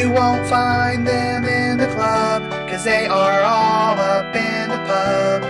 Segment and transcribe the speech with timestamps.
[0.00, 5.42] You won't find them in the club, cause they are all up in the pub.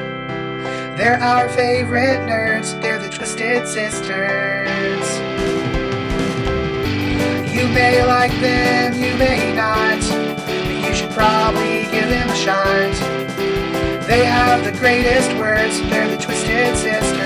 [0.99, 5.07] They're our favorite nerds, they're the Twisted Sisters.
[7.55, 12.93] You may like them, you may not, but you should probably give them a shot.
[14.09, 17.21] They have the greatest words, they're the Twisted Sisters.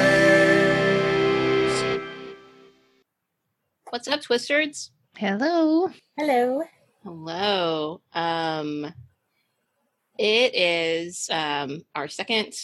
[3.88, 4.91] What's up, Twisters?
[5.16, 5.88] Hello.
[6.18, 6.64] Hello.
[7.05, 8.00] Hello.
[8.14, 8.90] Um,
[10.18, 12.54] it is um our second.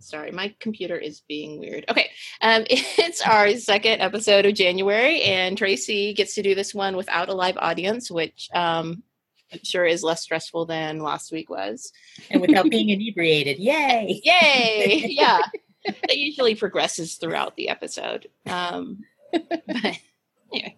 [0.00, 1.84] Sorry, my computer is being weird.
[1.88, 2.10] Okay,
[2.40, 7.28] um, it's our second episode of January, and Tracy gets to do this one without
[7.28, 9.04] a live audience, which um,
[9.52, 11.92] I'm sure is less stressful than last week was.
[12.30, 13.58] And without being inebriated.
[13.58, 14.20] Yay.
[14.24, 15.06] Yay!
[15.08, 15.42] yeah,
[15.84, 18.28] it usually progresses throughout the episode.
[18.46, 20.00] Um, but
[20.52, 20.76] anyway,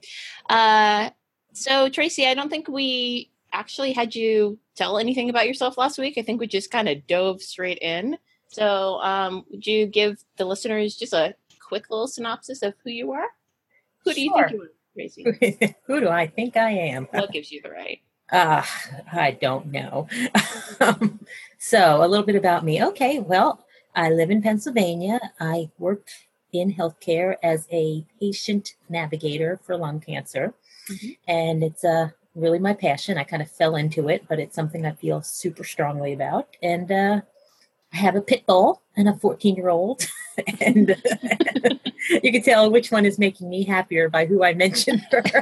[0.51, 1.11] uh,
[1.53, 6.17] so Tracy, I don't think we actually had you tell anything about yourself last week.
[6.17, 8.19] I think we just kind of dove straight in.
[8.49, 13.13] So, um, would you give the listeners just a quick little synopsis of who you
[13.13, 13.29] are?
[14.05, 15.77] Who do you think you are, Tracy?
[15.87, 17.07] Who do I think I am?
[17.13, 18.01] what gives you the right?
[18.31, 18.63] Uh,
[19.13, 20.09] I don't know.
[20.81, 21.21] um,
[21.59, 22.83] so, a little bit about me.
[22.85, 25.21] Okay, well, I live in Pennsylvania.
[25.39, 26.09] I work
[26.53, 30.55] in healthcare as a patient navigator for lung cancer.
[30.91, 31.17] Mhm.
[31.29, 33.19] And it's uh, really my passion.
[33.19, 36.49] I kind of fell into it, but it's something I feel super strongly about.
[36.63, 37.21] And uh,
[37.93, 40.07] I have a pit bull and a 14 year old.
[40.61, 40.89] and
[42.23, 45.23] you can tell which one is making me happier by who I mentioned her.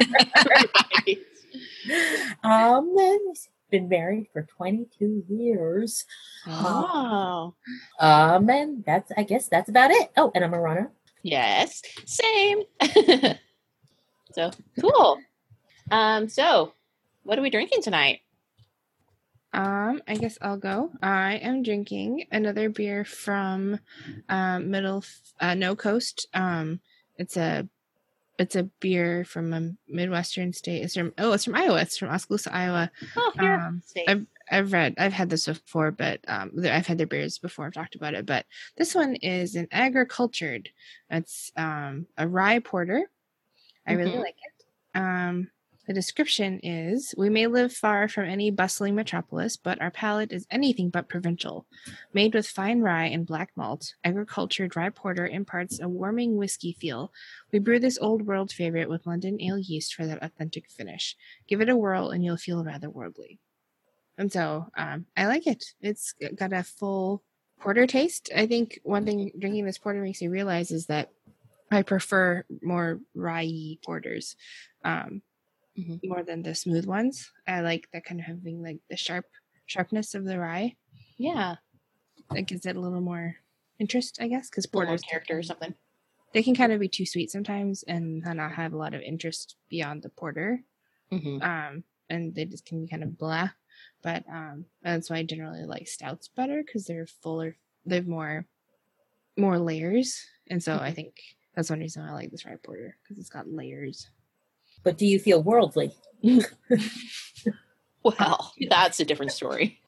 [2.42, 6.04] um, and he's been married for 22 years.
[6.46, 7.54] oh,
[7.98, 10.10] Um, and that's, I guess that's about it.
[10.16, 10.90] Oh, and I'm a runner.
[11.22, 12.62] yes, same.
[14.32, 15.18] so cool.
[15.90, 16.74] Um, so
[17.22, 18.20] what are we drinking tonight?
[19.52, 20.92] Um, I guess I'll go.
[21.02, 23.80] I am drinking another beer from
[24.28, 25.04] um, Middle
[25.40, 26.28] uh, No Coast.
[26.34, 26.80] Um,
[27.16, 27.68] it's a
[28.38, 30.82] it's a beer from a midwestern state.
[30.82, 31.82] It's from oh, it's from Iowa.
[31.82, 32.90] It's from Oskaloosa, Iowa.
[33.16, 33.54] Oh, here.
[33.56, 37.66] Um, I've I've read I've had this before, but um, I've had their beers before.
[37.66, 40.70] I've talked about it, but this one is an agricultured.
[41.10, 43.10] It's um a rye porter.
[43.86, 44.20] I really Mhm.
[44.20, 44.66] like it.
[44.98, 45.50] Um,
[45.86, 50.46] the description is We may live far from any bustling metropolis, but our palate is
[50.50, 51.66] anything but provincial.
[52.12, 57.12] Made with fine rye and black malt, agricultured rye porter imparts a warming whiskey feel.
[57.52, 61.16] We brew this old world favorite with London ale yeast for that authentic finish.
[61.48, 63.40] Give it a whirl and you'll feel rather worldly.
[64.18, 65.64] And so um, I like it.
[65.80, 67.22] It's got a full
[67.58, 68.30] porter taste.
[68.36, 71.10] I think one thing drinking this porter makes me realize is that
[71.70, 74.36] I prefer more rye porters.
[74.84, 75.22] Um,
[75.80, 76.00] Mhm.
[76.04, 77.32] more than the smooth ones.
[77.46, 79.26] I like that kind of having like the sharp
[79.66, 80.76] sharpness of the rye.
[81.16, 81.56] yeah,
[82.30, 83.36] That gives it a little more
[83.78, 85.74] interest, I guess, because a little more porters character or something.
[86.32, 89.56] they can kind of be too sweet sometimes and not have a lot of interest
[89.68, 90.62] beyond the porter.
[91.12, 91.42] Mm-hmm.
[91.42, 93.50] Um, and they just can be kind of blah.
[94.02, 98.46] But um, that's why I generally like stouts better because they're fuller, they have more,
[99.36, 101.16] more layers, and so I think
[101.54, 104.10] that's one reason I like this rye porter because it's got layers.
[104.82, 105.92] But do you feel worldly?
[108.02, 109.78] Well, that's a different story.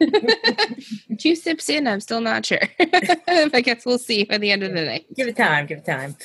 [1.18, 2.60] Two sips in, I'm still not sure.
[2.78, 5.06] I guess we'll see by the end of the night.
[5.14, 5.66] Give it time.
[5.66, 6.16] Give it time.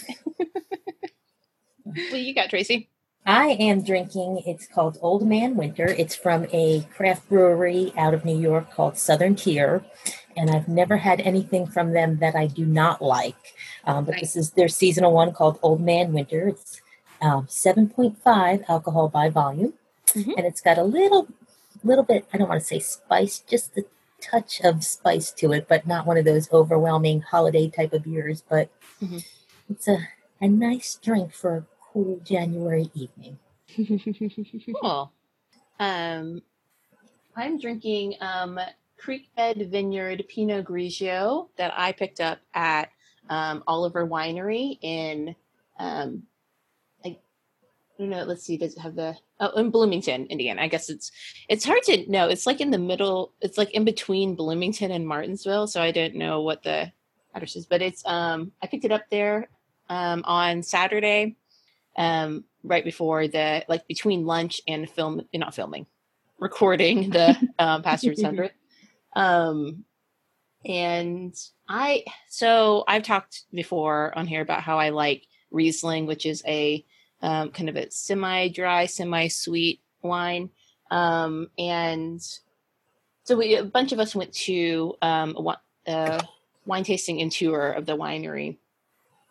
[1.84, 2.90] What you got, Tracy?
[3.26, 5.86] I am drinking, it's called Old Man Winter.
[5.86, 9.84] It's from a craft brewery out of New York called Southern Tier.
[10.36, 13.56] And I've never had anything from them that I do not like.
[13.86, 16.50] Um, but this is their seasonal one called Old Man Winter.
[16.50, 16.82] It's
[17.22, 19.74] um, 7.5 alcohol by volume.
[20.08, 20.34] Mhm.
[20.38, 21.28] And it's got a little,
[21.84, 23.86] little bit, I don't want to say spice, just the
[24.22, 28.42] touch of spice to it, but not one of those overwhelming holiday type of beers.
[28.48, 28.70] But
[29.02, 29.24] Mhm.
[29.70, 30.08] it's a,
[30.42, 33.40] a nice drink for a cool January evening.
[34.82, 35.12] Cool.
[35.80, 36.42] Um,
[37.36, 38.60] I'm drinking um,
[38.98, 42.90] Creek Bed Vineyard Pinot Grigio that I picked up at
[43.30, 45.36] um, Oliver Winery in,
[45.80, 46.24] um,
[47.98, 48.24] don't know.
[48.24, 48.58] Let's see.
[48.58, 49.16] Does it have the?
[49.40, 50.62] Oh, in Bloomington, Indiana.
[50.62, 51.12] I guess it's
[51.50, 52.28] it's hard to know.
[52.28, 53.34] It's like in the middle.
[53.42, 55.68] It's like in between Bloomington and Martinsville.
[55.68, 56.92] So I don't know what the
[57.34, 59.50] address is, but it's um I picked it up there
[59.90, 61.36] um on Saturday
[61.98, 65.88] um, right before the like between lunch and film, eh, not filming,
[66.40, 68.54] recording the um, Pastor's Hundredth.
[69.16, 69.84] Um,
[70.66, 71.36] and
[71.68, 76.86] I so I've talked before on here about how I like Riesling, which is a
[77.22, 80.50] um, kind of a semi-dry, semi-sweet wine.
[80.92, 82.22] Um, and
[83.24, 86.22] so we a bunch of us went to um, a, wi- uh,
[86.66, 88.58] wine tasting and tour of the winery.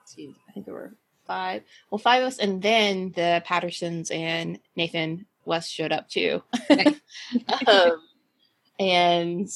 [0.05, 0.95] See, I think there were
[1.27, 1.63] five.
[1.91, 6.43] Well, five of us, and then the Pattersons and Nathan West showed up too.
[7.67, 8.03] Um,
[8.79, 9.49] and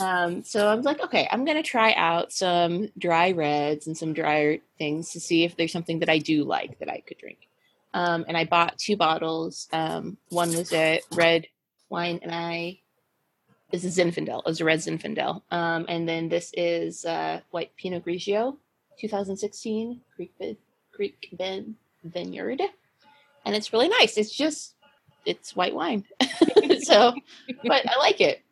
[0.00, 4.14] um, so I was like, okay, I'm gonna try out some dry reds and some
[4.14, 7.48] drier things to see if there's something that I do like that I could drink.
[7.94, 9.68] Um, and I bought two bottles.
[9.72, 11.46] Um, one was a red
[11.88, 12.80] wine, and I
[13.70, 14.40] this is Zinfandel.
[14.40, 15.42] It was a red Zinfandel.
[15.50, 18.56] Um, and then this is uh, white Pinot Grigio,
[19.00, 20.56] 2016 Creek Bed,
[20.92, 22.60] Creek Bend Vineyard,
[23.44, 24.16] and it's really nice.
[24.16, 24.74] It's just
[25.24, 26.04] it's white wine,
[26.82, 27.14] so
[27.64, 28.42] but I like it.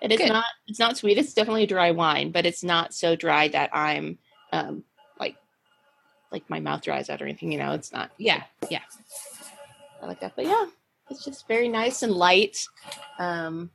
[0.00, 0.28] And it's Good.
[0.32, 1.18] not it's not sweet.
[1.18, 4.18] It's definitely a dry wine, but it's not so dry that I'm
[4.52, 4.84] um
[6.30, 7.52] like like my mouth dries out or anything.
[7.52, 8.10] You know, it's not.
[8.18, 8.80] Yeah, yeah.
[10.02, 10.32] I like that.
[10.36, 10.66] But yeah,
[11.10, 12.66] it's just very nice and light.
[13.18, 13.70] Um,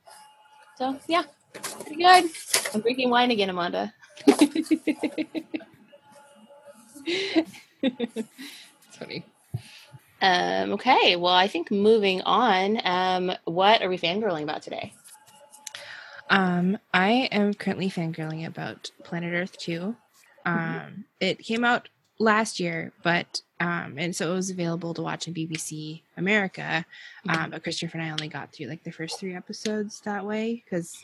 [0.77, 1.23] so yeah,
[1.53, 2.29] pretty good.
[2.73, 3.93] I'm drinking wine again, Amanda.
[7.81, 9.25] it's funny.
[10.21, 12.79] Um, okay, well, I think moving on.
[12.85, 14.93] Um, what are we fangirling about today?
[16.29, 19.81] Um, I am currently fangirling about Planet Earth 2.
[19.83, 19.95] Um,
[20.45, 21.01] Mm-hmm.
[21.19, 25.33] it came out last year, but um, and so it was available to watch on
[25.33, 26.85] BBC America.
[27.25, 27.43] Mm-hmm.
[27.43, 30.63] Um, but Christopher and I only got through like the first three episodes that way
[30.63, 30.97] because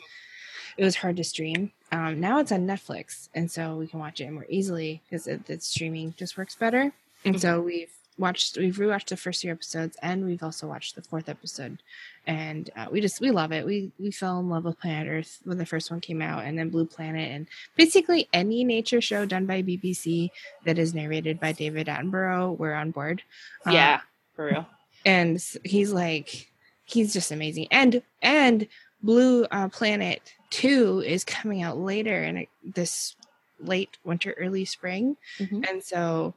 [0.78, 1.72] it was hard to stream.
[1.92, 5.60] Um, now it's on Netflix, and so we can watch it more easily because the
[5.60, 6.92] streaming just works better.
[7.26, 11.02] And so we've watched, we've rewatched the first three episodes, and we've also watched the
[11.02, 11.82] fourth episode,
[12.28, 13.66] and uh, we just we love it.
[13.66, 16.58] We we fell in love with Planet Earth when the first one came out, and
[16.60, 20.30] then Blue Planet, and basically any nature show done by BBC
[20.66, 23.24] that is narrated by David Attenborough, we're on board.
[23.66, 24.02] Um, yeah,
[24.36, 24.68] for real.
[25.06, 26.48] and he's like
[26.86, 28.68] he's just amazing and and
[29.04, 33.16] blue uh, planet 2 is coming out later in it- this
[33.60, 35.70] late winter early spring Mhm.
[35.70, 36.34] and so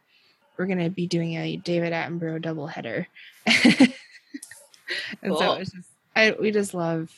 [0.59, 3.07] we're going to be doing a david attenborough double header
[3.47, 7.11] and so it's just I, we just love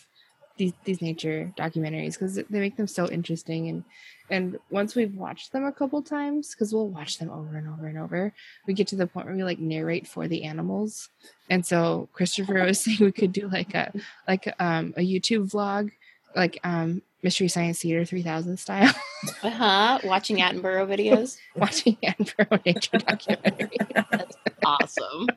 [0.56, 3.68] these these nature documentaries because they make them so interesting.
[3.68, 3.84] And
[4.30, 7.86] and once we've watched them a couple times because we'll watch them over and over
[7.86, 8.32] and over
[8.66, 11.08] we get to the point where we like narrate for the animals.
[11.50, 13.92] And so christopher was saying we could do like a
[14.28, 15.90] like um a youtube vlog
[16.36, 18.92] like um mystery science theater 3000 style
[19.42, 19.98] Uh huh.
[20.04, 21.36] Watching Attenborough videos.
[21.56, 23.78] watching Attenborough nature documentary
[24.64, 25.28] awesome.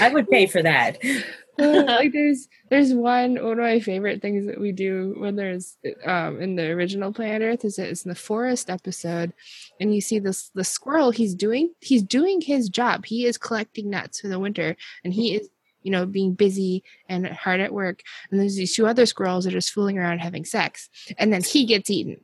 [0.00, 0.98] I would pay for that.
[1.58, 5.76] Uh, like there's there's one one of my favorite things that we do when there's
[6.04, 9.32] um in the original planet earth is it's in the forest episode
[9.80, 13.90] and you see this the squirrel he's doing he's doing his job he is collecting
[13.90, 15.48] nuts for the winter and he is
[15.82, 19.52] you know being busy and hard at work and there's these two other squirrels that
[19.52, 20.88] are just fooling around having sex
[21.18, 22.20] and then he gets eaten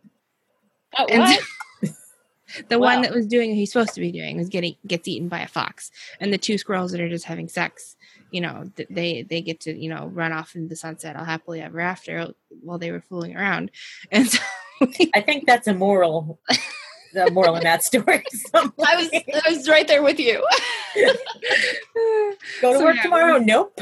[0.96, 1.40] Oh, what?
[2.68, 2.86] the Wow.
[2.86, 5.40] one that was doing what he's supposed to be doing is getting gets eaten by
[5.40, 5.90] a fox
[6.20, 7.96] and the two squirrels that are just having sex
[8.30, 11.60] you know they they get to you know run off into the sunset all happily
[11.60, 12.28] ever after
[12.62, 13.70] while they were fooling around
[14.12, 14.38] and so
[15.14, 16.40] I think that's a moral.
[17.14, 18.24] The moral in that story.
[18.54, 18.62] I
[18.96, 20.44] was I was right there with you.
[22.60, 23.38] Go to So, work yeah, tomorrow.
[23.44, 23.80] Nope.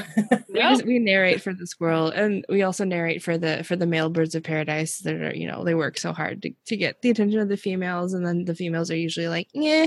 [0.48, 3.86] we, just, we narrate for the squirrel and we also narrate for the for the
[3.86, 7.00] male birds of paradise that are you know they work so hard to, to get
[7.02, 9.86] the attention of the females and then the females are usually like yeah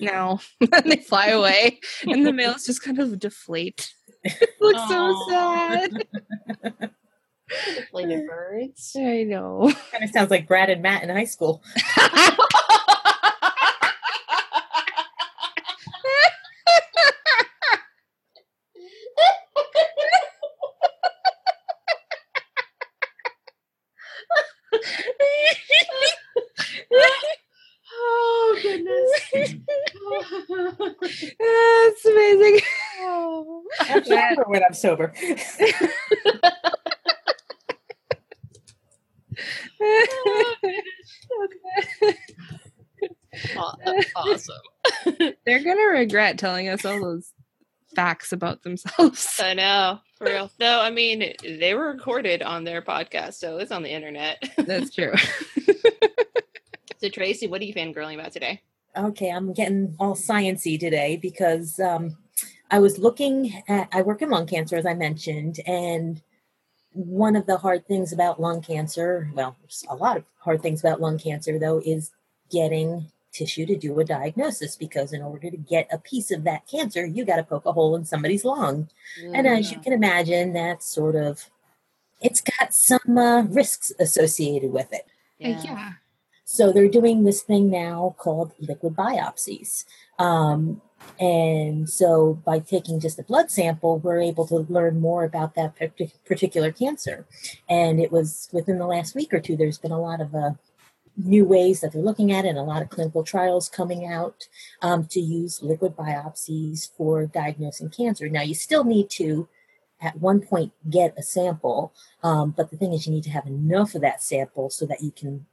[0.00, 3.92] no and they fly away and the males just kind of deflate
[4.24, 6.06] it looks so sad
[7.76, 8.96] Deflated birds.
[8.98, 11.62] i know kind of sounds like Brad and Matt in high school.
[27.94, 29.10] oh goodness.
[31.38, 32.60] That's amazing.
[33.80, 35.14] I'm sober when I'm sober.
[43.56, 43.76] Aw-
[44.14, 44.56] awesome.
[45.46, 47.32] They're gonna regret telling us all those
[47.96, 49.40] facts about themselves.
[49.42, 50.00] I know.
[50.16, 50.50] For real.
[50.60, 54.42] No, I mean they were recorded on their podcast, so it's on the internet.
[54.58, 55.14] That's true.
[56.98, 58.60] so Tracy, what are you fangirling about today?
[58.94, 62.18] Okay, I'm getting all sciency today because um,
[62.72, 63.88] I was looking at.
[63.92, 66.20] I work in lung cancer, as I mentioned, and
[66.94, 70.80] one of the hard things about lung cancer, well, there's a lot of hard things
[70.80, 72.10] about lung cancer, though, is
[72.50, 76.66] getting tissue to do a diagnosis because in order to get a piece of that
[76.66, 78.88] cancer, you got to poke a hole in somebody's lung.
[79.34, 81.48] And as you can imagine, that's sort of
[82.20, 85.06] it's got some uh, risks associated with it.
[85.38, 85.62] yeah.
[85.64, 85.92] yeah.
[86.44, 89.86] So they're doing this thing now called liquid biopsies.
[90.18, 90.82] Um,
[91.20, 95.74] and so by taking just a blood sample, we're able to learn more about that
[96.24, 97.26] particular cancer.
[97.68, 100.50] And it was within the last week or two, there's been a lot of uh,
[101.16, 104.48] new ways that they're looking at it and a lot of clinical trials coming out
[104.80, 108.28] um, to use liquid biopsies for diagnosing cancer.
[108.28, 109.48] Now, you still need to
[110.00, 111.92] at one point get a sample.
[112.22, 115.02] Um, but the thing is, you need to have enough of that sample so that
[115.02, 115.46] you can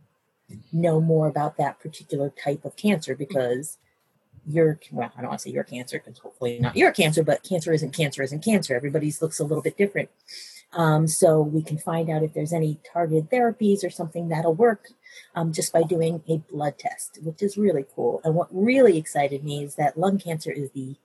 [0.72, 3.78] know more about that particular type of cancer because
[4.48, 7.44] your well, I don't want to say your cancer because hopefully not your cancer, but
[7.44, 8.76] cancer isn't cancer isn't cancer.
[8.76, 10.10] Everybody's looks a little bit different.
[10.74, 14.90] Um, so we can find out if there's any targeted therapies or something that'll work
[15.36, 18.22] um, just by doing a blood test, which is really cool.
[18.24, 20.96] And what really excited me is that lung cancer is the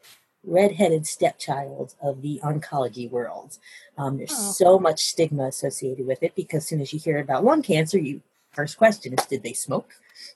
[0.46, 3.58] redheaded stepchild of the oncology world.
[3.96, 4.52] Um, there's oh.
[4.52, 7.98] so much stigma associated with it because as soon as you hear about lung cancer,
[7.98, 8.20] you
[8.52, 9.94] first question is did they smoke?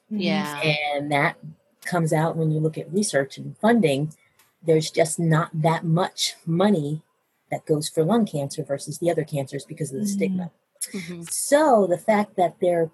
[0.08, 0.60] Yeah.
[0.60, 1.36] And that
[1.88, 4.12] comes out when you look at research and funding.
[4.62, 7.02] There's just not that much money
[7.50, 10.12] that goes for lung cancer versus the other cancers because of the mm-hmm.
[10.12, 10.50] stigma.
[10.92, 11.22] Mm-hmm.
[11.22, 12.90] So the fact that they're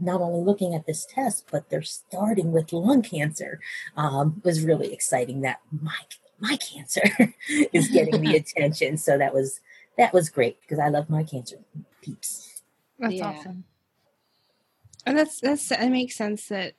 [0.00, 3.60] not only looking at this test, but they're starting with lung cancer
[3.96, 5.42] um, was really exciting.
[5.42, 5.98] That my
[6.38, 7.02] my cancer
[7.48, 8.96] is getting the attention.
[8.96, 9.60] So that was
[9.98, 11.58] that was great because I love my cancer
[12.00, 12.62] peeps.
[12.98, 13.26] That's yeah.
[13.26, 13.64] awesome.
[15.04, 16.74] And that's that's it makes sense that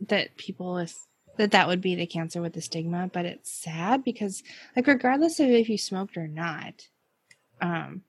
[0.00, 4.04] that people with that that would be the cancer with the stigma, but it's sad
[4.04, 4.42] because
[4.76, 6.88] like regardless of if you smoked or not,
[7.60, 8.02] um,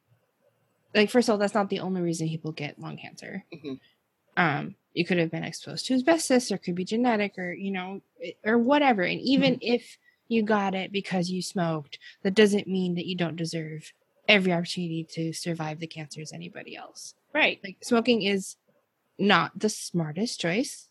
[0.93, 3.43] like first of all, that's not the only reason people get lung cancer.
[3.53, 3.73] Mm-hmm.
[4.37, 8.01] Um, you could have been exposed to asbestos, or could be genetic, or you know,
[8.43, 9.01] or whatever.
[9.01, 9.73] And even mm-hmm.
[9.73, 13.91] if you got it because you smoked, that doesn't mean that you don't deserve
[14.27, 17.13] every opportunity to survive the cancer as anybody else.
[17.33, 17.59] Right.
[17.63, 18.55] Like smoking is
[19.19, 20.89] not the smartest choice,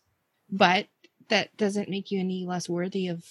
[0.49, 0.87] but
[1.29, 3.23] that doesn't make you any less worthy of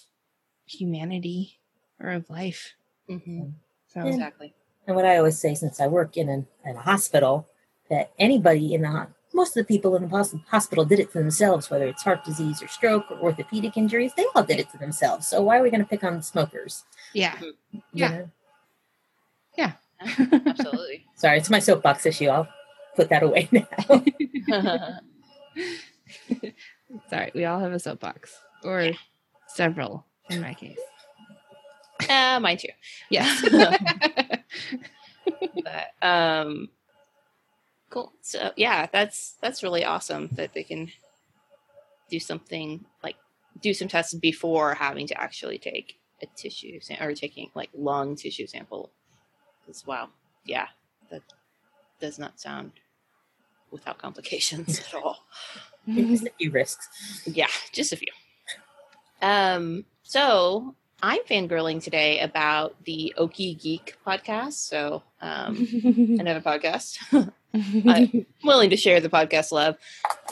[0.67, 1.59] humanity
[2.01, 2.75] or of life.
[3.09, 3.51] Mm-hmm.
[3.89, 4.55] So exactly.
[4.87, 7.49] And what I always say, since I work in, an, in a hospital,
[7.91, 11.69] that anybody in the most of the people in the hospital did it to themselves,
[11.69, 15.27] whether it's heart disease or stroke or orthopedic injuries, they all did it to themselves.
[15.27, 16.85] So why are we going to pick on smokers?
[17.13, 17.33] Yeah.
[17.33, 17.79] Mm-hmm.
[17.93, 18.09] Yeah.
[18.09, 18.31] Know?
[19.59, 19.73] Yeah.
[20.01, 21.07] Absolutely.
[21.17, 22.29] Sorry, it's my soapbox issue.
[22.29, 22.49] I'll
[22.95, 23.67] put that away now.
[27.09, 28.93] Sorry, we all have a soapbox or yeah.
[29.49, 30.79] several in my case.
[32.09, 32.69] Uh, mine too.
[33.11, 33.45] Yes.
[35.65, 36.69] but um
[37.95, 38.13] Cool.
[38.23, 40.91] So yeah, that's that's really awesome that they can
[42.11, 43.15] do something like
[43.61, 48.17] do some tests before having to actually take a tissue sam- or taking like lung
[48.17, 48.91] tissue sample.
[49.69, 50.11] As well,
[50.45, 50.67] yeah,
[51.11, 51.23] that
[52.01, 52.73] does not sound
[53.71, 55.25] without complications at all.
[55.89, 56.89] Just a few risks.
[57.27, 58.13] Yeah, just a few.
[59.21, 64.55] Um, so I'm fangirling today about the Okie Geek podcast.
[64.55, 65.57] So um,
[66.19, 66.99] another podcast.
[67.87, 69.77] I'm willing to share the podcast love.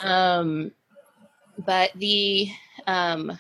[0.03, 0.73] Um,
[1.59, 2.49] but the
[2.87, 3.39] um,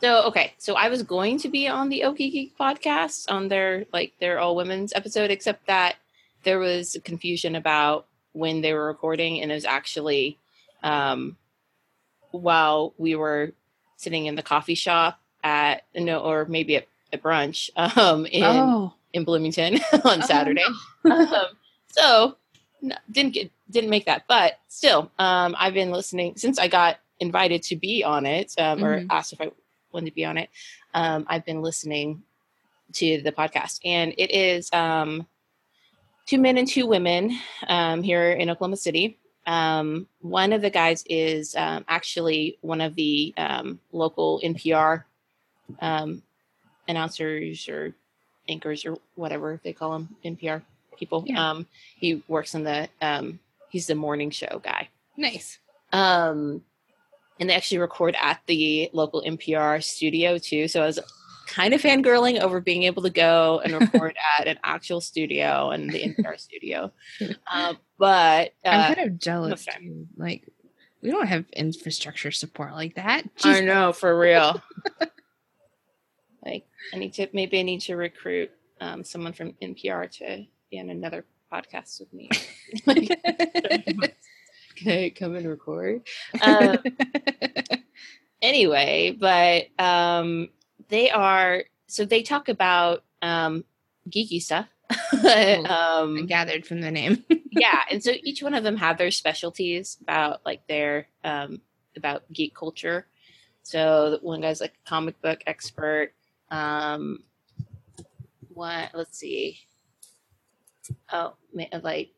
[0.00, 3.86] so okay, so I was going to be on the Okie Geek podcast on their
[3.92, 5.96] like their all women's episode, except that
[6.42, 10.38] there was confusion about when they were recording, and it was actually
[10.82, 11.36] um,
[12.32, 13.52] while we were
[13.96, 18.92] sitting in the coffee shop at no, or maybe at, at brunch um, in oh.
[19.12, 19.74] in Bloomington
[20.04, 20.64] on oh, Saturday.
[21.04, 21.46] um,
[21.88, 22.36] so
[22.82, 26.98] no, didn't get didn't make that, but still, um, I've been listening since I got
[27.20, 28.84] invited to be on it um, mm-hmm.
[28.84, 29.50] or asked if I
[29.92, 30.50] wanted to be on it.
[30.92, 32.22] Um, I've been listening
[32.94, 35.26] to the podcast, and it is um,
[36.26, 37.36] two men and two women
[37.68, 39.18] um, here in Oklahoma City.
[39.46, 45.04] Um, one of the guys is um, actually one of the um, local NPR
[45.80, 46.22] um,
[46.88, 47.94] announcers or
[48.48, 50.62] anchors or whatever they call them, NPR
[50.98, 51.24] people.
[51.26, 51.50] Yeah.
[51.50, 51.66] Um,
[51.96, 53.38] he works in the um,
[53.68, 54.88] he's the morning show guy.
[55.16, 55.58] Nice.
[55.92, 56.62] Um,
[57.38, 60.68] and they actually record at the local NPR studio too.
[60.68, 61.00] So I was
[61.46, 65.90] kind of fangirling over being able to go and record at an actual studio and
[65.90, 66.92] the NPR studio.
[67.50, 69.66] Uh, but uh, I'm kind of jealous.
[69.66, 70.06] Too.
[70.16, 70.48] Like
[71.02, 73.24] we don't have infrastructure support like that.
[73.36, 73.56] Jeez.
[73.56, 74.62] I know for real.
[76.44, 80.80] like I need to maybe I need to recruit um, someone from NPR to be
[80.80, 82.28] on another podcast with me.
[84.76, 86.02] Can I come and record?
[86.40, 86.78] Um,
[88.42, 90.48] anyway, but um,
[90.94, 93.64] they are so they talk about um,
[94.08, 94.68] geeky stuff.
[95.12, 97.24] I um, gathered from the name.
[97.50, 101.60] yeah, and so each one of them have their specialties about like their um,
[101.96, 103.06] about geek culture.
[103.64, 106.12] So one guy's like a comic book expert.
[106.52, 107.24] Um,
[108.50, 109.58] one, let's see.
[111.12, 111.34] Oh,
[111.82, 112.10] like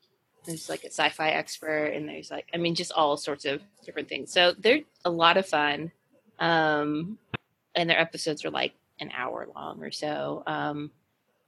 [0.45, 4.11] there's like a sci-fi expert, and there's like I mean, just all sorts of different
[4.11, 4.30] things.
[4.33, 5.92] So they're a lot of fun,
[6.38, 7.18] um,
[7.76, 10.42] and their episodes are like an hour long or so.
[10.47, 10.90] Um,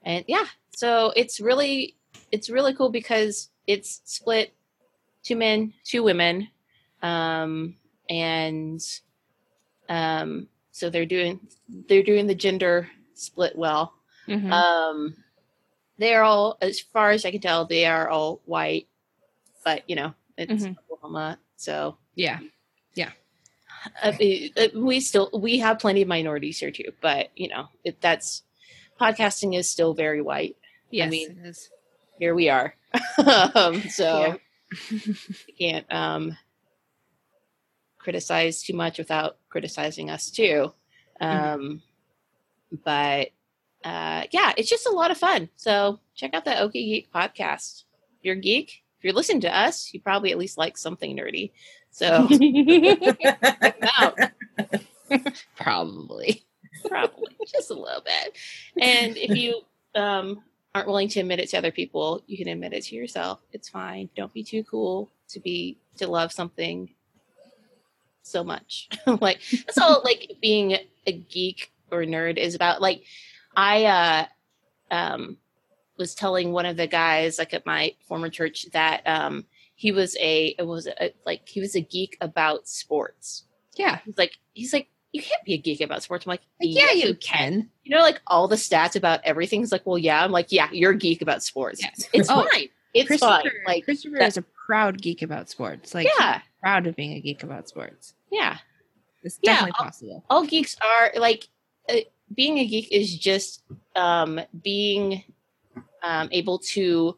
[0.04, 0.44] and yeah,
[0.76, 1.96] so it's really
[2.30, 4.54] it's really cool because it's split
[5.22, 6.48] two men, two women,
[7.02, 7.74] um,
[8.08, 8.80] and
[9.88, 11.40] um, so they're doing
[11.88, 13.94] they're doing the gender split well.
[14.28, 14.52] Mhm.
[14.52, 15.16] Um,
[15.98, 18.86] they are all, as far as I can tell, they are all white,
[19.64, 20.76] but you know it's Mhm.
[20.90, 22.38] Oklahoma, so yeah.
[24.02, 24.12] Uh,
[24.74, 26.92] we still we have plenty of minorities here too.
[27.00, 28.42] But you know it, that's
[29.00, 30.56] podcasting is still very white.
[30.90, 31.70] Yes, mean- it is.
[32.18, 32.74] Here we are,
[33.54, 34.36] um, so
[34.90, 35.14] you
[35.56, 36.36] can't um,
[37.98, 40.72] criticize too much without criticizing us too.
[41.20, 41.82] Um,
[42.84, 43.30] But
[43.84, 45.48] uh, yeah, it's just a lot of fun.
[45.56, 47.84] So check out the Okie Geek podcast.
[48.18, 51.16] If you're a geek, if you're listening to us, you probably at least like something
[51.16, 51.52] nerdy.
[51.98, 52.28] So
[53.98, 54.16] out.
[55.56, 56.44] Probably.
[56.86, 58.36] Probably just a little bit.
[58.80, 59.62] And if you
[59.96, 60.44] um,
[60.76, 63.40] aren't willing to admit it to other people, you can admit it to yourself.
[63.52, 64.10] It's fine.
[64.14, 66.88] Don't be too cool to be to love something
[68.22, 68.88] so much.
[69.20, 70.00] like that's all.
[70.04, 72.80] Like being a geek or nerd is about.
[72.80, 73.02] Like
[73.56, 75.36] I uh, um,
[75.96, 79.46] was telling one of the guys like at my former church that um,
[79.78, 83.44] he was a it was a, like he was a geek about sports.
[83.76, 84.00] Yeah.
[84.04, 86.26] He's like he's like you can't be a geek about sports.
[86.26, 87.70] I'm like, yeah, "Yes, you can.
[87.84, 89.60] You know, like all the stats about everything.
[89.60, 90.22] He's like, well, yeah.
[90.22, 91.80] I'm like, yeah, you're a geek about sports.
[91.80, 92.08] Yes.
[92.12, 92.68] It's Oh, fine.
[92.92, 93.40] It's fine.
[93.42, 95.94] Christopher, Like, Christopher that- is a proud geek about sports.
[95.94, 98.14] Like, he's yeah, proud of being a geek about sports.
[98.32, 98.58] yeah.
[99.22, 100.24] It's definitely I'll- possible.
[100.28, 101.48] All geeks are like,
[101.88, 102.00] uh,
[102.34, 103.62] being a geek is just
[103.96, 105.24] um, being
[106.02, 107.16] um, able to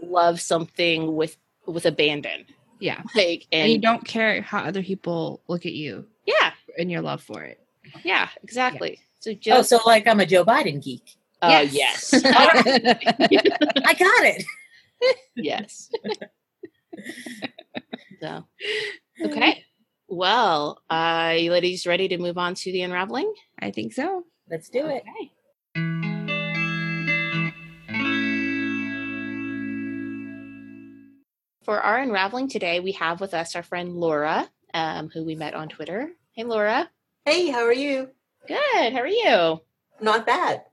[0.00, 2.46] love something with with abandon.
[2.80, 3.02] Yeah.
[3.14, 7.22] Like, And, you don't care how other people look at you yeah, and your love
[7.22, 7.60] for it.
[8.04, 9.00] yeah, exactly.
[9.20, 11.02] So oh, so like I'm a Joe Biden geek.
[11.42, 14.44] uh, yes, I got it.
[15.36, 15.90] yes.
[18.20, 18.44] so,
[19.24, 19.64] okay.
[20.08, 23.32] Well, uh, you ladies ready to move on to the unraveling?
[23.58, 24.24] I think so.
[24.50, 25.04] Let's do it.
[31.64, 35.54] For our unraveling today, we have with us our friend Laura, um, who we met
[35.54, 36.10] on Twitter.
[36.32, 36.90] Hey, Laura.
[37.24, 38.08] Hey, how are you?
[38.48, 38.92] Good.
[38.92, 39.60] How are you?
[40.00, 40.64] Not bad.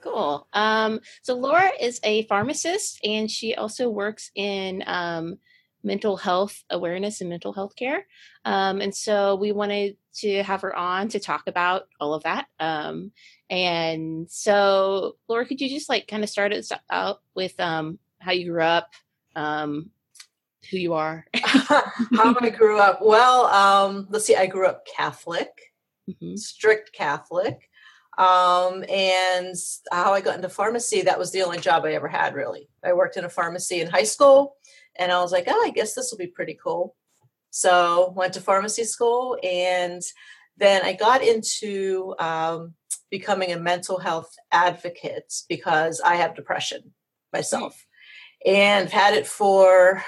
[0.00, 0.48] Cool.
[0.52, 5.38] Um, so Laura is a pharmacist, and she also works in um,
[5.84, 8.04] mental health awareness and mental health care.
[8.44, 12.46] Um, and so we wanted to have her on to talk about all of that.
[12.58, 13.12] Um,
[13.48, 18.32] and so, Laura, could you just like kind of start us out with um, how
[18.32, 18.90] you grew up,
[19.36, 19.90] um,
[20.70, 21.24] who you are?
[21.44, 23.00] how I grew up.
[23.02, 25.50] Well, um, let's see, I grew up Catholic,
[26.08, 26.38] Mhm.
[26.38, 27.68] strict Catholic.
[28.18, 29.56] Um, and
[29.90, 32.68] how I got into pharmacy, that was the only job I ever had, really.
[32.84, 34.56] I worked in a pharmacy in high school,
[34.96, 36.94] and I was like, oh, I guess this will be pretty cool.
[37.50, 40.02] So went to pharmacy school, and
[40.58, 42.74] then I got into um,
[43.10, 46.92] becoming a mental health advocate because I have depression
[47.32, 47.86] myself,
[48.44, 50.02] and I've had it for.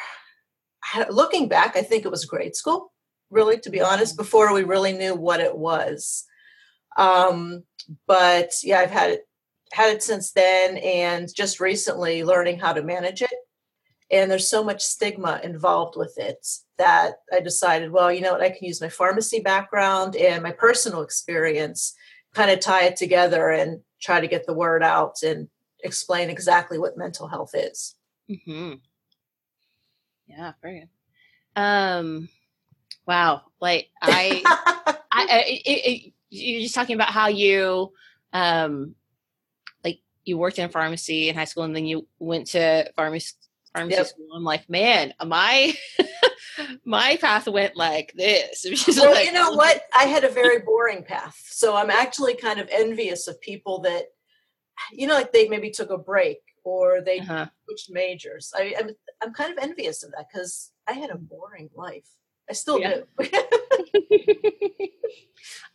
[1.11, 2.93] Looking back, I think it was grade school,
[3.31, 6.25] really, to be honest, before we really knew what it was.
[6.97, 7.65] Um,
[8.07, 9.29] but yeah, I've had it
[9.73, 13.35] had it since then, and just recently learning how to manage it.
[14.11, 16.47] And there's so much stigma involved with it
[16.79, 20.53] that I decided, well, you know what, I can use my pharmacy background and my
[20.53, 21.95] personal experience,
[22.35, 25.49] kind of tie it together and try to get the word out and
[25.83, 27.97] explain exactly what mental health is.
[28.31, 28.75] Mm-hmm.
[30.27, 31.61] Yeah, very good.
[31.61, 32.29] Um,
[33.07, 33.43] wow.
[33.61, 34.57] Like I,
[35.13, 37.93] I, I it, it, you're just talking about how you,
[38.33, 38.95] um,
[39.85, 43.35] like you worked in pharmacy in high school and then you went to pharmacy
[43.75, 44.07] pharmacy Yep.
[44.07, 44.29] school.
[44.35, 45.75] I'm like, man, my
[46.85, 48.65] my path went like this.
[48.97, 49.83] Well, like, you know what?
[49.97, 51.37] I had a very boring path.
[51.51, 54.05] So I'm actually kind of envious of people that,
[54.93, 57.47] you know, like they maybe took a break or they Uh-huh.
[57.65, 58.53] switched majors.
[58.57, 58.91] I, I'm,
[59.25, 62.07] I'm kind of envious of that because I had a boring life.
[62.49, 63.01] I still Yeah.
[63.19, 63.29] do.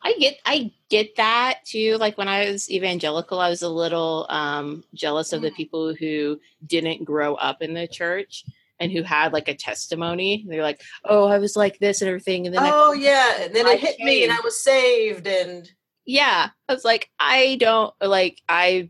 [0.02, 1.98] I get I get that too.
[1.98, 5.56] Like when I was evangelical, I was a little um jealous of the Mm.
[5.56, 8.46] people who didn't grow up in the church
[8.80, 10.46] and who had like a testimony.
[10.48, 13.54] They're like, "Oh, I was like this and everything," and then I- oh yeah, and
[13.56, 15.70] then I it hit me, and I was saved, and
[16.06, 18.90] yeah, I was like, I don't like I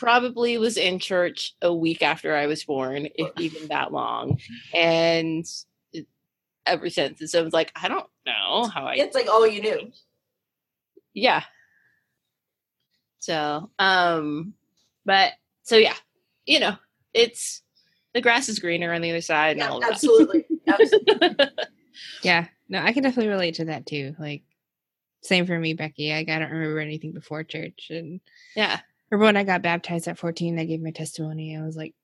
[0.00, 4.40] probably was in church a week after I was born, if even that long,
[4.74, 5.44] and
[5.92, 6.08] it-
[6.66, 7.20] ever since.
[7.20, 9.92] And so I was like, I don't know how I it's like all you knew.
[11.14, 11.42] yeah
[13.18, 14.54] so um
[15.04, 15.32] but
[15.62, 15.94] so yeah
[16.46, 16.74] you know
[17.12, 17.62] it's
[18.14, 20.46] the grass is greener on the other side and Yeah, all absolutely.
[20.66, 21.46] absolutely.
[22.22, 24.14] Yeah, no, I can definitely relate to that too.
[24.18, 24.42] Like,
[25.22, 26.10] same for me, Becky.
[26.10, 28.20] Like, I don't remember anything before church, and
[28.56, 30.58] yeah remember when I got baptized at fourteen.
[30.58, 31.56] I gave my testimony.
[31.56, 31.94] I was like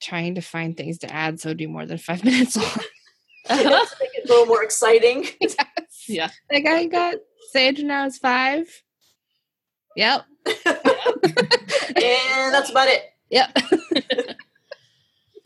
[0.00, 2.66] trying to find things to add, so it'd be more than five minutes long.
[3.48, 3.86] Uh-huh.
[3.86, 5.26] to make it a little more exciting.
[6.08, 7.14] yeah like I got
[7.52, 8.66] saved when I was five.
[9.96, 10.24] Yep.
[10.46, 10.64] and
[12.54, 13.02] that's about it.
[13.30, 13.56] Yep.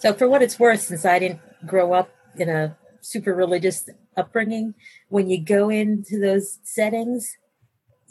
[0.04, 4.74] So, for what it's worth, since I didn't grow up in a super religious upbringing,
[5.08, 7.38] when you go into those settings,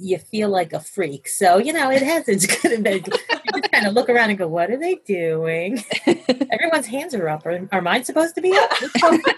[0.04, 1.28] you feel like a freak.
[1.28, 3.08] So, you know, it has its good and bad.
[3.08, 3.14] You
[3.62, 5.84] just kind of look around and go, what are they doing?
[6.52, 7.46] Everyone's hands are up.
[7.46, 8.72] Are, are mine supposed to be up?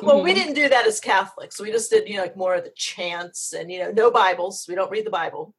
[0.00, 0.34] Well, we Mhm.
[0.36, 1.60] didn't do that as Catholics.
[1.60, 4.64] We just did, you know, like more of the chants and you know, no Bibles.
[4.68, 5.54] We don't read the Bible.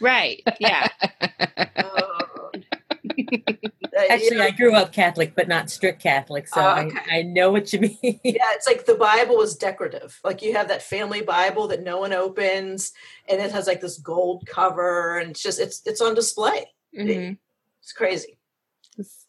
[0.00, 0.88] right yeah
[1.76, 2.19] Uh,
[4.10, 6.48] Actually, I grew up Catholic, but not strict Catholic.
[6.48, 6.98] So I, okay.
[7.10, 8.20] I know what you mean.
[8.24, 10.18] yeah, it's like the Bible was decorative.
[10.24, 12.92] Like you have that family Bible that no one opens,
[13.28, 16.66] and it has like this gold cover, and it's just it's it's on display.
[16.96, 17.38] Mhm.
[17.82, 18.38] It's crazy.
[18.98, 19.26] It's,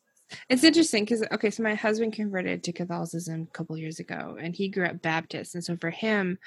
[0.49, 4.55] it's interesting because okay, so my husband converted to Catholicism a couple years ago, and
[4.55, 6.37] he grew up Baptist, and so for him,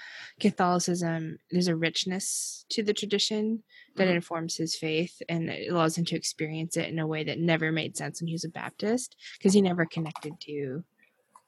[0.41, 3.63] Catholicism there's a richness to the tradition
[3.97, 4.17] that Mhm.
[4.17, 7.73] informs his faith, and it allows him to experience it in a way that never
[7.73, 10.85] made sense when he was a Baptist because he never connected to,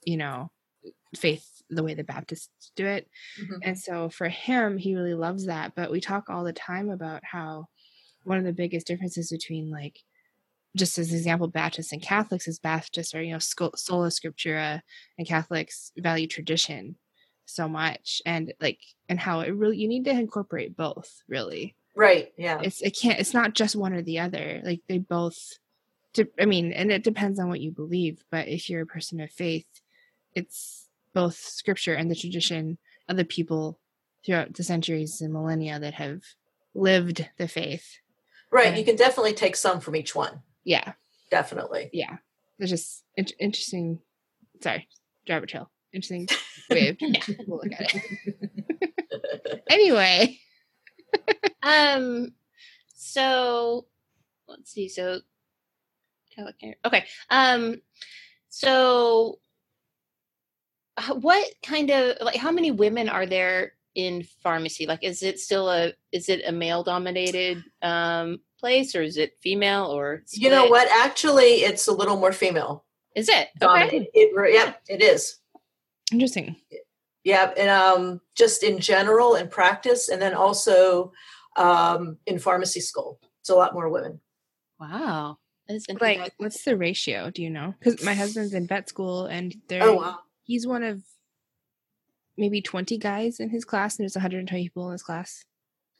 [0.04, 0.50] you know,
[1.16, 3.08] faith the way the Baptists do it.
[3.36, 3.62] Mhm.
[3.62, 5.74] And so for him, he really loves that.
[5.76, 7.66] But we talk all the time about how
[8.24, 10.00] one of the biggest differences between like
[10.76, 14.80] just as an example, Baptists and Catholics is Baptists are, you know, sola scriptura
[15.18, 16.96] and Catholics value tradition
[17.46, 22.32] so much and like and how it really you need to incorporate both really Right.
[22.36, 22.60] Yeah.
[22.60, 25.38] it's it can't it's not just one or the other like they both
[26.40, 29.30] i mean and it depends on what you believe but if you're a person of
[29.30, 29.66] faith
[30.34, 33.78] it's both scripture and the tradition of the people
[34.24, 36.22] throughout the centuries and millennia that have
[36.74, 37.98] lived the faith
[38.50, 38.70] Right.
[38.70, 38.78] Right.
[38.78, 40.40] You can definitely take some from each one.
[40.66, 40.92] Yeah.
[41.30, 41.88] Definitely.
[41.92, 42.16] yeah.
[42.58, 44.00] It's just in- interesting.
[44.62, 44.86] Sorry
[45.26, 45.70] driver trail.
[45.92, 46.28] Interesting
[46.70, 46.96] Wave.
[47.00, 49.62] of we'll look at it.
[49.70, 50.38] Anyway.
[51.62, 52.32] Um
[52.94, 53.86] so
[54.46, 54.88] let's see.
[54.88, 55.20] So
[56.84, 57.04] okay.
[57.30, 57.80] Um
[58.48, 59.38] so
[61.20, 64.86] what kind of like how many women are there in pharmacy?
[64.86, 69.36] Like is it still a is it a male dominated um place or is it
[69.40, 70.88] female or You know what?
[70.90, 74.08] Actually, it's a little more female is it okay dominated.
[74.14, 75.38] It, re- yep, it is.
[76.12, 76.56] interesting
[77.24, 81.12] Yeah, and um, just in general in practice, and then also
[81.56, 84.20] um, in pharmacy school, it's a lot more women.
[84.78, 88.88] wow that is like what's the ratio do you know because my husband's in vet
[88.88, 90.18] school and there Oh wow!
[90.44, 91.02] he's one of
[92.36, 95.44] maybe 20 guys in his class and there's 120 people in his class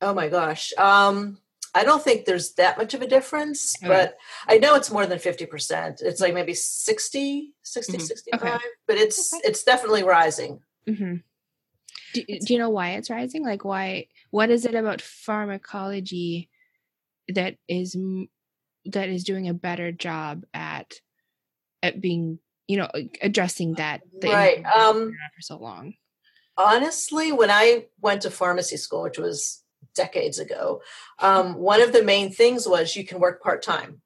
[0.03, 0.75] Oh my gosh!
[0.77, 1.39] Um,
[1.77, 3.87] I don't think there's that much of a difference, Okay.
[3.89, 4.17] but
[4.49, 6.01] I know it's more than fifty percent.
[6.03, 8.03] It's like maybe 60, 60, Mhm.
[8.03, 9.43] 65, but it's Okay.
[9.49, 10.61] it's definitely rising.
[10.89, 11.17] mm-hmm.
[12.15, 16.49] do, do you know why it's rising like why what is it about pharmacology
[17.29, 17.97] that is
[18.87, 20.95] that is doing a better job at
[21.83, 22.89] at being you know
[23.21, 25.95] addressing that that Right, um, for so long
[26.57, 29.63] honestly, when I went to pharmacy school, which was
[29.97, 30.83] decades ago,
[31.19, 34.01] um, one of the main things was you can work part time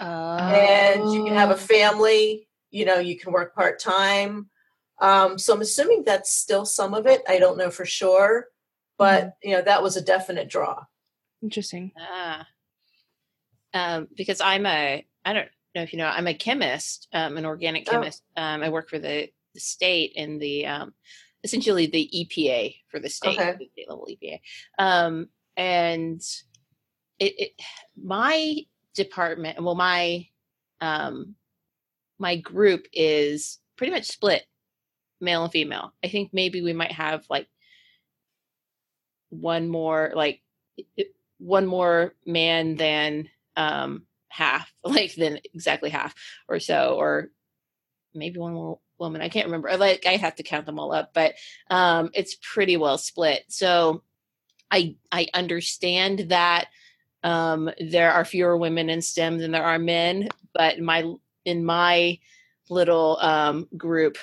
[0.00, 1.56] and you can have a Oh.
[1.56, 2.48] family.
[2.70, 4.50] You know, you can work part time.
[4.98, 7.22] Um, so I'm assuming that's still some of it.
[7.28, 8.48] I don't know for sure,
[8.98, 10.84] but you know that was a definite draw.
[11.42, 12.46] interesting Ah.
[13.74, 17.44] Um, because I'm a, I don't know if you know, I'm a chemist, um, an
[17.44, 17.92] organic Oh.
[17.92, 18.22] chemist.
[18.36, 20.94] Um, I work for the, the state in the, um,
[21.44, 23.52] essentially the EPA for the state, Okay.
[23.58, 24.40] the state level EPA.
[24.78, 26.20] Um, and
[27.18, 27.50] it, it,
[28.02, 28.56] my
[28.94, 30.26] department, well, my,
[30.80, 31.36] um,
[32.18, 34.44] my group is pretty much split
[35.20, 35.92] male and female.
[36.02, 37.48] I think maybe we might have like
[39.30, 40.40] one more like
[41.38, 46.14] one more man than um half like than exactly half
[46.48, 47.30] or so or
[48.14, 49.20] maybe one more woman.
[49.22, 49.76] I can't remember.
[49.76, 51.34] Like i have to count them all up but
[51.70, 53.44] um it's pretty well split.
[53.48, 54.02] So
[54.70, 56.68] i i understand that
[57.22, 61.12] um there are fewer women in stem than there are men but in my
[61.44, 62.18] in my
[62.70, 64.16] little um group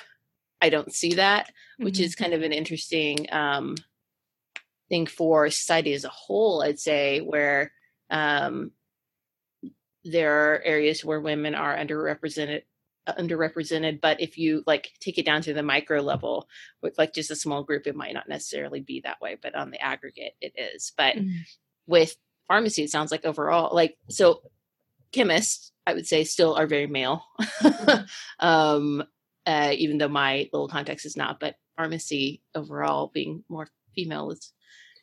[0.60, 2.04] i don't see that which Mhm.
[2.04, 3.76] is kind of an interesting um
[4.88, 7.72] thing for society as a whole i'd say where
[8.10, 8.72] um
[10.04, 12.62] there are areas where women are underrepresented
[13.08, 16.48] underrepresented but if you like take it down to the micro level
[16.82, 19.70] with like just a small group it might not necessarily be that way but on
[19.70, 21.40] the aggregate it is but Mhm.
[21.86, 24.42] with pharmacy it sounds like overall like so
[25.10, 27.24] chemists i would say still are very male
[28.40, 29.02] um
[29.44, 34.52] uh, even though my little context is not but pharmacy overall being more female is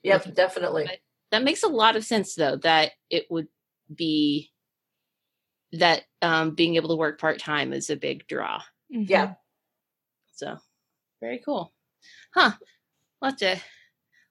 [0.04, 0.86] Yep, definitely.
[0.86, 1.00] But-
[1.32, 3.50] that makes a lot of sense though that it would
[3.94, 4.52] be
[5.74, 8.62] that um being able to work part-time is a big draw
[8.94, 9.10] Mhm.
[9.10, 9.34] Yeah.
[10.34, 10.58] so
[11.22, 11.74] very cool
[12.34, 12.52] huh
[13.22, 13.58] we'll have to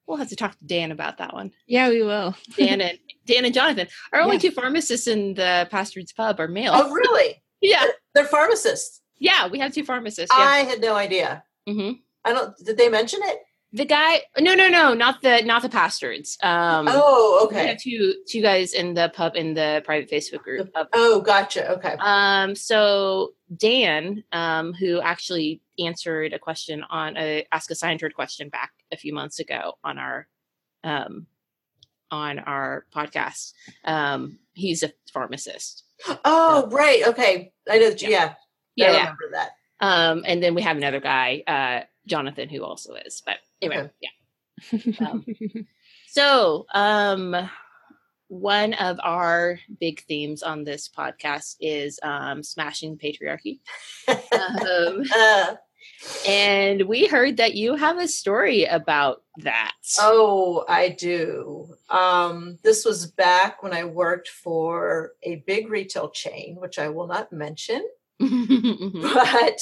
[0.07, 2.35] we'll have to talk to dan about that one Yeah, we will.
[2.57, 4.41] dan and dan and jonathan our only Yeah.
[4.43, 7.43] two pharmacists in the pastor's pub are male Oh, really?
[7.61, 9.01] yeah They're pharmacists.
[9.19, 11.45] yeah we have two pharmacists yeah I had no idea.
[11.69, 11.93] hmm
[12.25, 12.55] I don't.
[12.59, 13.39] Did they mention it?
[13.73, 17.77] The guy no no no not the not the pastards um oh, okay.
[17.79, 21.73] two two guys in the pub in the private facebook group of Oh, gotcha.
[21.73, 21.97] Okay.
[22.01, 28.49] Um, so Dan, um, who actually answered a question on a Ask a Scientist question
[28.49, 30.29] back a few months ago on our
[30.85, 31.27] um
[32.11, 33.53] on our podcast.
[33.85, 35.85] Um, he's a pharmacist.
[36.25, 37.07] Oh, right.
[37.09, 37.53] Okay.
[37.69, 37.93] I know.
[37.99, 38.35] Yeah.
[38.77, 38.99] Yeah, I yeah.
[38.99, 39.51] remember that.
[39.81, 43.23] Um, and then we have another guy, uh, Jonathan, who also is.
[43.25, 43.93] But anyway, Okay.
[44.01, 45.09] yeah.
[45.09, 45.25] Um,
[46.11, 47.37] So, um,
[48.29, 53.61] one of our big themes on this podcast is um, smashing patriarchy.
[54.09, 55.55] Um, Uh,
[56.29, 59.73] and we heard that you have a story about that.
[60.01, 61.75] oh, I do.
[61.91, 67.07] Um, this was back when I worked for a big retail chain, which I will
[67.07, 67.87] not mention.
[68.21, 69.01] Mhm.
[69.03, 69.61] but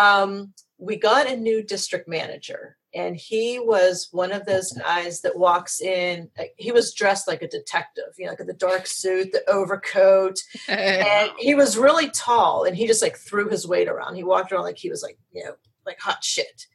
[0.00, 5.36] um, we got a new district manager and he was one of those guys that
[5.36, 9.48] walks in he was dressed like a detective you know like the dark suit the
[9.48, 10.38] overcoat.
[10.68, 14.16] And he was really tall and he just like threw his weight around.
[14.16, 15.54] He walked around like he was like you know
[15.84, 16.66] like hot shit.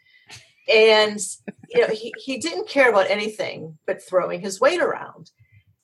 [0.72, 1.20] And
[1.70, 5.32] you know he, he didn't care about anything but throwing his weight around.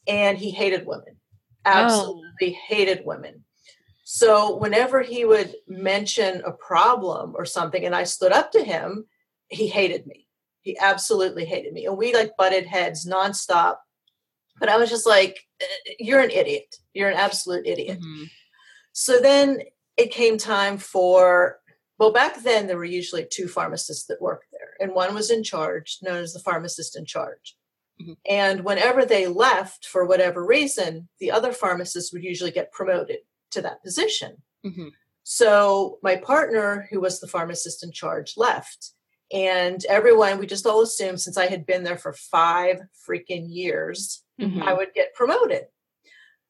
[0.08, 1.18] And he hated women.
[1.66, 3.44] Absolutely hated women.
[4.04, 9.06] So whenever he would mention a problem or something and I stood up to him,
[9.50, 10.27] he hated me.
[10.68, 11.86] He absolutely hated me.
[11.86, 13.78] And we like butted heads nonstop.
[14.60, 15.66] But I was just like, "Uh,
[15.98, 16.76] you're an idiot.
[16.94, 18.02] You're an absolute idiot.
[18.02, 18.30] Mhm.
[18.92, 19.62] So then
[19.96, 21.62] it came time for,
[22.00, 25.42] well, back then there were usually two pharmacists that worked there, and one was in
[25.42, 27.56] charge, known as the pharmacist in charge.
[28.02, 28.18] Mhm.
[28.26, 33.20] And whenever they left for whatever reason, the other pharmacist would usually get promoted
[33.52, 34.44] to that position.
[34.66, 34.92] Mhm.
[35.24, 38.92] So my partner, who was the pharmacist in charge, left.
[39.32, 44.24] And everyone, we just all assumed since I had been there for five freaking years,
[44.40, 44.62] Mhm.
[44.64, 45.66] I would get promoted.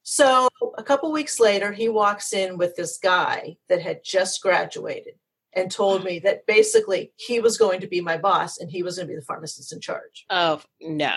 [0.03, 5.15] So a couple weeks later, he walks in with this guy that had just graduated
[5.53, 8.95] and told me that basically he was going to be my boss and he was
[8.97, 10.25] going to be the pharmacist in charge.
[10.29, 11.13] Oh no!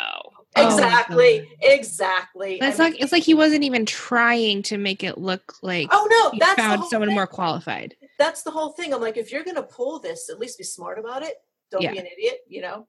[0.57, 1.41] Oh, exactly.
[1.41, 1.49] God.
[1.61, 2.55] Exactly.
[2.61, 5.89] It's I mean- like it's like he wasn't even trying to make it look like
[5.93, 7.15] oh no, he that's the found someone thing.
[7.17, 7.95] more qualified.
[8.19, 8.93] That's the whole thing.
[8.93, 11.37] I'm like, if you're going to pull this, at least be smart about it.
[11.71, 11.93] Don't Yeah.
[11.93, 12.89] be an idiot, you know.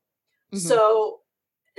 [0.54, 0.60] Mhm.
[0.60, 1.22] So,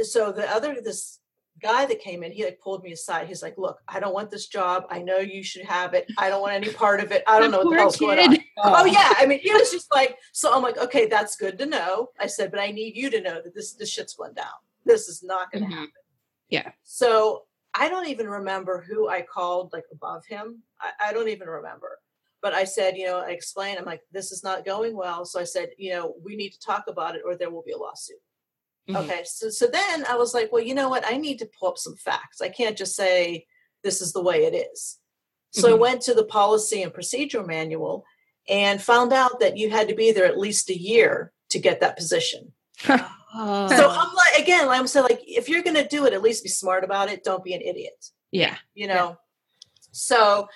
[0.03, 1.19] so the other this
[1.61, 3.29] guy that came in, he like pulled me aside.
[3.29, 4.87] He's like, "Look, I don't want this job.
[4.89, 6.11] I know you should have it.
[6.17, 7.23] I don't want any part of it.
[7.27, 8.45] I don't know what the hell's going on." kid.
[8.59, 11.67] Oh yeah, I mean, he was just like, so I'm like, okay, that's good to
[11.67, 12.11] know.
[12.19, 14.55] I said, but I need you to know that this this shit's going down.
[14.85, 15.75] This is not going to Mhm.
[15.79, 15.93] happen.
[16.49, 16.73] Yeah.
[16.83, 20.63] So I don't even remember who I called like above him.
[20.81, 22.01] I, I don't even remember.
[22.43, 25.25] But I said, you know, I explained, I'm like, this is not going well.
[25.25, 27.71] So I said, you know, we need to talk about it or there will be
[27.73, 28.17] a lawsuit.
[28.89, 28.97] Mhm.
[29.05, 29.23] Okay.
[29.25, 31.07] So so then I was like, well, you know what?
[31.07, 32.41] I need to pull up some facts.
[32.41, 33.47] I can't just say
[33.85, 34.99] this is the way it is.
[35.53, 35.79] So I Mhm.
[35.79, 38.05] went to the policy and procedure manual
[38.49, 41.81] and found out that you had to be there at least a year to get
[41.81, 42.53] that position.
[42.89, 43.09] Oh.
[43.35, 46.43] So I'm like, again, I'm saying, like, if you're going to do it, at least
[46.43, 47.25] be smart about it.
[47.25, 48.59] Don't be an idiot Yeah.
[48.75, 49.17] you know
[49.91, 50.49] so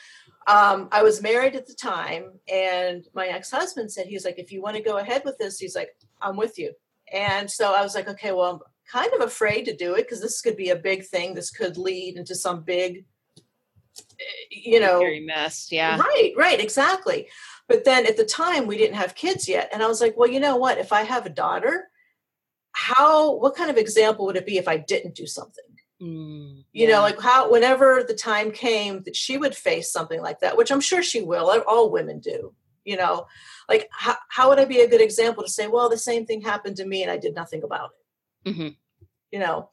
[0.46, 4.52] um, I was married at the time, and my ex husband said, he's like, if
[4.52, 6.72] you want to go ahead with this, he's like, I'm with you.
[7.12, 10.20] And so I was like, okay, well, I'm kind of afraid to do it because
[10.20, 11.35] this could be a big thing.
[11.35, 13.04] This could lead into some big,
[13.98, 15.68] eh, you know, Scary mess.
[15.70, 15.98] Yeah.
[15.98, 17.28] Right, right, exactly.
[17.68, 19.70] But then at the time we didn't have kids yet.
[19.72, 20.78] And I was like, well, you know what?
[20.78, 21.88] If I have a daughter,
[22.72, 25.64] how what kind of example would it be if I didn't do something?
[26.02, 26.96] Mm, You yeah.
[26.96, 30.70] know, like how whenever the time came that she would face something like that, which
[30.70, 32.54] I'm sure she will, all women do,
[32.85, 33.26] you know,
[33.68, 36.42] like how, how would I be a good example to say, well, the same thing
[36.42, 37.90] happened to me and I did nothing about
[38.44, 38.50] it?
[38.50, 38.76] Mhm.
[39.32, 39.70] you know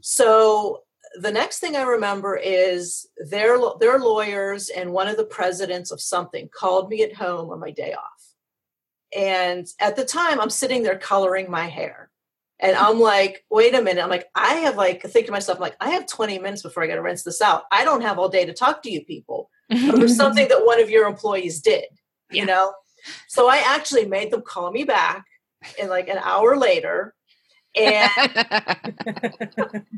[0.00, 0.84] so
[1.20, 6.00] the next thing i remember is their their lawyers and one of the presidents of
[6.00, 8.22] something called me at home on my day off
[9.16, 12.08] and at the time i'm sitting there coloring my hair
[12.60, 15.62] and i'm like wait a minute i'm like i have like think to myself I'm
[15.62, 18.28] like i have 20 minutes before i gotta rinse this out i don't have all
[18.28, 19.50] day to talk to you people
[19.92, 21.84] or something that one of your employees did
[22.30, 22.42] Yeah.
[22.42, 22.72] you know
[23.28, 25.24] so i actually made them call me back
[25.78, 27.14] in like an hour later
[27.76, 28.08] and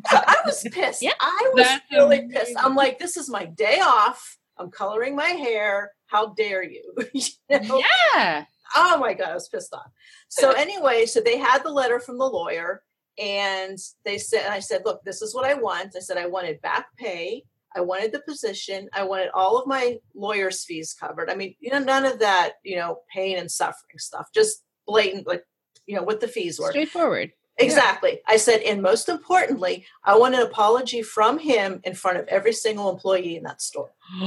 [0.07, 1.03] I was pissed.
[1.03, 2.31] Yeah, I was that's really amazing.
[2.31, 2.55] pissed.
[2.59, 4.39] I'm like, this is my day off.
[4.59, 5.93] I'm coloring my hair.
[6.07, 6.83] How dare you?
[7.13, 7.83] you know?
[8.15, 8.45] yeah.
[8.75, 9.91] Oh my God, I was pissed off.
[10.29, 12.83] So anyway, so they had the letter from the lawyer
[13.19, 15.95] and they said, and I said, look, this is what I want.
[15.97, 17.45] I said, I wanted back pay.
[17.75, 18.89] I wanted the position.
[18.93, 21.31] I wanted all of my lawyer's fees covered.
[21.31, 25.27] I mean, you know, none of that, you know, pain and suffering stuff, just blatant,
[25.27, 25.45] like,
[25.87, 26.71] you know, what the fees were.
[26.71, 27.33] Straightforward.
[27.59, 28.21] Exactly.
[28.27, 32.53] I said, and most importantly, I want an apology from him in front of every
[32.53, 33.93] single employee in that store.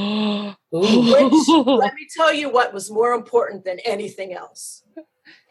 [0.71, 4.83] Which, let me tell you what was more important than anything else.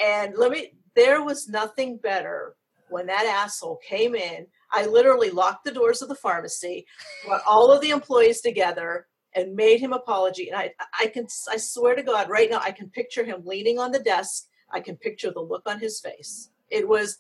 [0.01, 2.57] And let me, there was nothing better
[2.88, 4.47] when that asshole came in.
[4.73, 6.87] I literally locked the doors of the pharmacy,
[7.27, 10.49] brought all of the employees together, and made him apology.
[10.49, 13.79] And I, I can, I swear to God, right now, I can picture him leaning
[13.79, 14.47] on the desk.
[14.71, 16.51] I can picture the look on his face.
[16.71, 17.19] It was,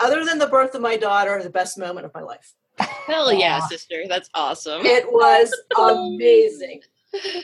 [0.00, 2.54] other than the birth of my daughter, the best moment of my life.
[2.78, 4.04] Hell yeah, sister.
[4.08, 4.84] That's awesome.
[4.84, 6.14] It was oh.
[6.14, 6.82] amazing.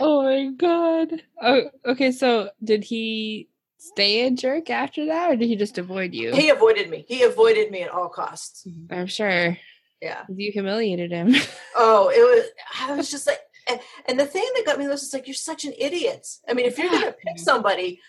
[0.00, 1.22] oh my god.
[1.42, 2.12] Oh, okay.
[2.12, 6.32] So did he stay a jerk after that, or did he just avoid you?
[6.34, 7.04] He avoided me.
[7.08, 8.64] He avoided me at all costs.
[8.68, 8.94] Mm-hmm.
[8.94, 9.56] I'm sure
[10.00, 10.22] Yeah.
[10.28, 11.34] you humiliated him.
[11.76, 12.44] Oh, it was.
[12.80, 15.34] I was just like, and, and the thing that got me was just like, you're
[15.34, 16.26] such an idiot.
[16.48, 18.00] I mean, if you're going to pick somebody,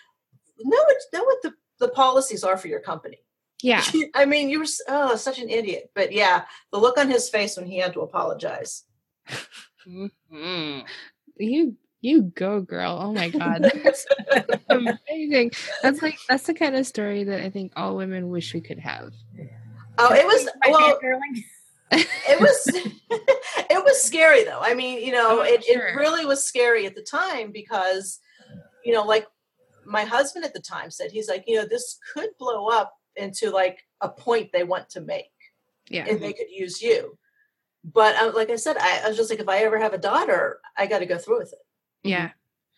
[0.60, 3.18] know what know what the the policies are for your company.
[3.62, 3.82] Yeah.
[4.14, 5.90] I mean, you were oh such an idiot.
[5.94, 8.84] But yeah, the look on his face when he had to apologize.
[9.86, 10.84] Mhm.
[11.38, 12.98] You you go, girl.
[13.00, 13.70] Oh my god.
[13.82, 14.06] That's
[14.68, 15.52] amazing.
[15.82, 18.78] That's like that's the kind of story that I think all women wish we could
[18.78, 19.12] have.
[19.98, 20.98] Oh, it was well.
[21.92, 22.66] it was
[23.70, 25.86] it was scary though i mean you know Oh, it, sure.
[25.86, 28.18] it really was scary at the time because
[28.84, 29.24] you know like
[29.84, 33.50] my husband at the time said he's like you know this could blow up into
[33.50, 35.32] like a point they want to make
[35.88, 36.06] Yeah.
[36.08, 37.16] and they could use you
[37.84, 39.98] but uh, like i said I, I was just like if i ever have a
[39.98, 41.58] daughter i got to go through with it
[42.02, 42.30] Yeah.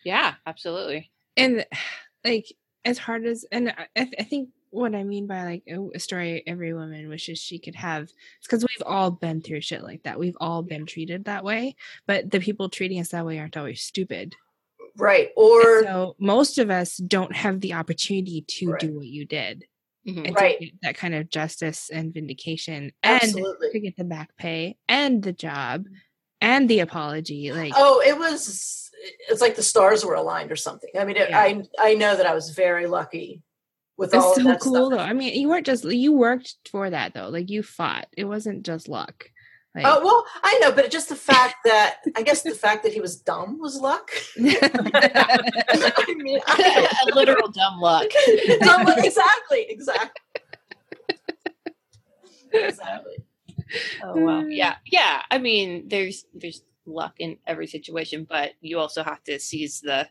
[0.04, 1.10] Yeah, absolutely.
[1.36, 1.66] and
[2.24, 2.46] like
[2.84, 5.78] as hard as and I, I th- I think what I mean by like a,
[5.94, 9.82] a story every woman wishes she could have is because we've all been through shit
[9.82, 10.18] like that.
[10.18, 11.74] We've all been treated that way,
[12.06, 14.34] but the people treating us that way aren't always stupid.
[14.96, 18.80] right And or so most of us don't have the opportunity to Right.
[18.80, 19.64] do what you did
[20.06, 20.26] Mhm.
[20.26, 20.58] and Right.
[20.58, 24.76] to get that kind of justice and vindication and to absolutely get the back pay
[24.88, 25.84] and the job
[26.40, 27.52] and the apology.
[27.52, 28.90] Like oh it was
[29.28, 31.38] it's like the stars were aligned or something i mean it, Yeah.
[31.38, 33.42] i i know that i was very lucky
[33.96, 35.04] with all It's of so that cool stuff though.
[35.04, 37.28] I mean, you weren't just you worked for that though.
[37.30, 38.06] Like you fought.
[38.16, 39.28] It wasn't just luck.
[39.84, 42.82] Oh, like, Oh well, I know, but just the fact that I guess the fact
[42.84, 44.10] that he was dumb was luck.
[44.38, 48.08] I mean, I, a literal dumb luck.
[48.60, 50.22] dumb luck, exactly, exactly,
[52.52, 53.16] exactly.
[54.02, 54.44] Oh wow.
[54.48, 54.76] Yeah.
[54.86, 55.22] Yeah.
[55.30, 60.08] I mean, there's there's luck in every situation, but you also have to seize the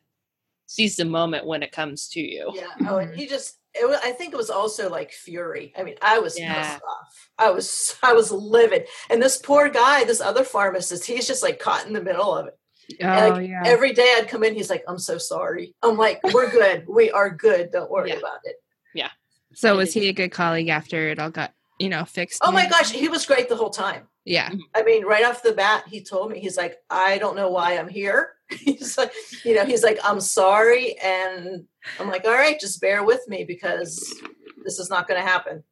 [0.67, 2.51] seize the moment when it comes to you.
[2.53, 2.67] Yeah.
[2.87, 3.57] Oh, and he just.
[3.79, 5.73] It was, I think it was also like fury.
[5.77, 6.53] I mean, I was Yeah.
[6.61, 7.29] pissed off.
[7.37, 8.87] I was, I was livid.
[9.09, 12.47] And this poor guy, this other pharmacist, he's just like caught in the middle of
[12.47, 12.57] it.
[13.03, 13.63] oh like, yeah.
[13.65, 16.85] Every day I'd come in, he's like, "I'm so sorry." I'm like, "We're good.
[16.87, 17.71] we are good.
[17.71, 18.15] Don't worry Yeah.
[18.19, 18.55] about it."
[18.95, 19.09] Yeah.
[19.53, 22.39] So was he a good colleague after it all got you know fixed?
[22.41, 24.07] Oh my and- gosh, he was great the whole time.
[24.23, 24.49] Yeah.
[24.49, 24.59] Mm-hmm.
[24.73, 27.77] I mean, right off the bat, he told me, he's like, I don't know why
[27.77, 28.36] I'm here.
[28.59, 29.11] he's like,
[29.43, 30.97] you know, he's like, I'm sorry.
[31.03, 31.65] And
[31.99, 34.21] I'm like, all right, just bear with me because
[34.63, 35.63] this is not going to happen.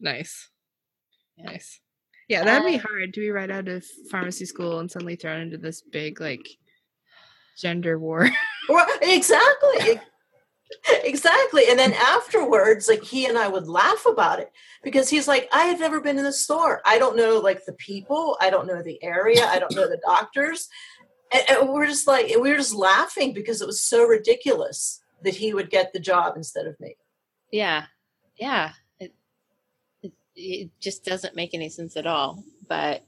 [0.00, 0.48] Nice.
[1.36, 1.44] Yeah.
[1.46, 1.80] Nice.
[2.28, 5.42] Yeah, that'd be Uh, hard to be right out of pharmacy school and suddenly thrown
[5.42, 6.46] into this big like
[7.60, 8.28] gender war.
[8.66, 10.00] Well, exactly.
[11.04, 11.64] exactly.
[11.68, 14.50] And then afterwards, like he and I would laugh about it
[14.82, 16.80] because he's like, I have never been in the store.
[16.86, 18.38] I don't know like the people.
[18.40, 19.44] I don't know the area.
[19.46, 20.68] I don't know the doctors.
[21.34, 25.34] And, and we're just like, we were just laughing because it was so ridiculous that
[25.34, 26.96] he would get the job instead of me.
[27.50, 27.86] Yeah.
[28.38, 28.72] Yeah.
[29.00, 29.12] It,
[30.02, 32.44] it, it just doesn't make any sense at all.
[32.68, 33.04] But,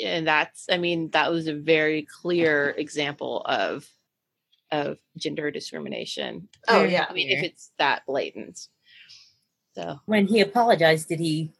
[0.00, 3.86] and that's, I mean, that was a very clear example of,
[4.70, 6.48] of gender discrimination.
[6.66, 7.06] Oh, yeah.
[7.10, 8.68] I mean, if it's that blatant.
[9.74, 11.52] So, When he apologized, did he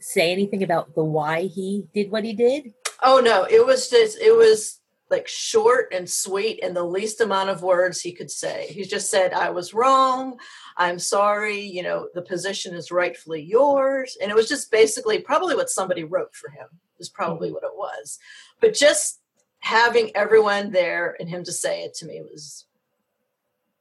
[0.00, 2.74] say anything about the why he did what he did?
[3.02, 4.80] Oh no, it was just it was
[5.10, 8.66] like short and sweet and the least amount of words he could say.
[8.70, 10.38] He just said, I was wrong.
[10.76, 11.60] I'm sorry.
[11.60, 14.16] You know, the position is rightfully yours.
[14.20, 16.66] And it was just basically probably what somebody wrote for him,
[16.98, 17.54] is probably mm-hmm.
[17.54, 18.18] what it was.
[18.60, 19.20] But just
[19.60, 22.66] having everyone there and him to say it to me was,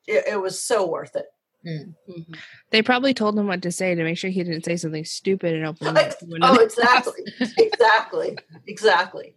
[0.07, 1.26] it, it was so worth it.
[1.66, 1.93] Mhm.
[2.72, 5.53] They probably told him what to say to make sure he didn't say something stupid
[5.53, 5.93] and open.
[5.95, 7.24] Like, oh, exactly.
[7.57, 8.38] exactly.
[8.68, 9.36] Exactly.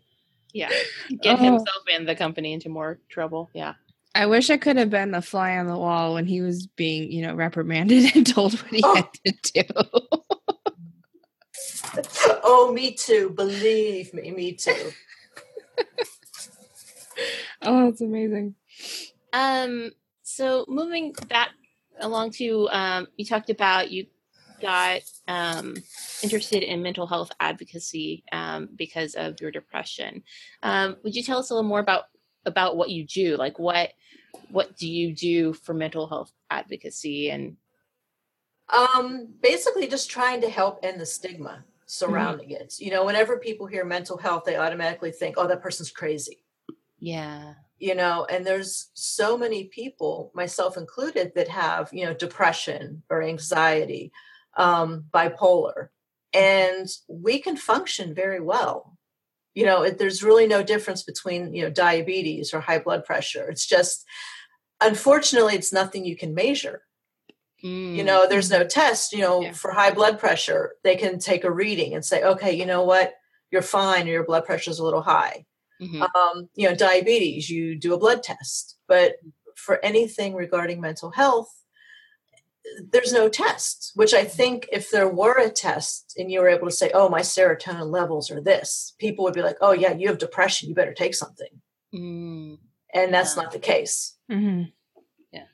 [0.53, 0.70] yeah,
[1.22, 1.45] get Oh.
[1.45, 3.51] himself and the company into more trouble.
[3.55, 3.74] Yeah.
[4.14, 7.12] I wish I could have been the fly on the wall when he was being,
[7.12, 8.95] you know, reprimanded and told what he Oh.
[8.97, 9.62] had to do.
[12.43, 13.31] oh, me too.
[13.31, 14.91] Believe me, me too.
[17.62, 18.55] oh, that's amazing.
[19.33, 19.91] Um,
[20.22, 21.51] so moving that
[22.01, 24.07] along to um, you talked about you
[24.61, 25.74] got um,
[26.22, 30.22] interested in mental health advocacy um, because of your depression.
[30.62, 32.05] Um, would you tell us a little more about
[32.44, 33.36] about what you do?
[33.36, 33.92] Like what
[34.51, 37.57] what do you do for mental health advocacy and
[38.68, 42.78] Um, basically, just trying to help end the stigma surrounding it.
[42.78, 46.44] You know, whenever people hear mental health, they automatically think, "Oh, that person's crazy."
[46.99, 53.03] yeah You know, and there's so many people, myself included, that have you know depression
[53.09, 54.12] or anxiety,
[54.57, 55.89] um, bipolar,
[56.33, 58.97] and we can function very well.
[59.55, 63.49] You know, it, there's really no difference between you know diabetes or high blood pressure.
[63.49, 64.05] It's just,
[64.81, 66.83] unfortunately, it's nothing you can measure
[67.61, 69.53] you know there's no test you know Yeah.
[69.53, 73.14] for high blood pressure they can take a reading and say okay you know what
[73.51, 75.45] you're fine or your blood pressure is a little high
[75.81, 76.03] Mhm.
[76.14, 79.16] um, you know diabetes you do a blood test but
[79.57, 81.53] for anything regarding mental health
[82.93, 86.66] there's no test which i think if there were a test and you were able
[86.66, 90.07] to say oh my serotonin levels are this people would be like oh yeah you
[90.09, 91.61] have depression you better take something
[91.95, 92.59] Mm.
[92.93, 93.43] and that's Yeah.
[93.45, 94.64] not the case hmm
[95.33, 95.45] Yeah.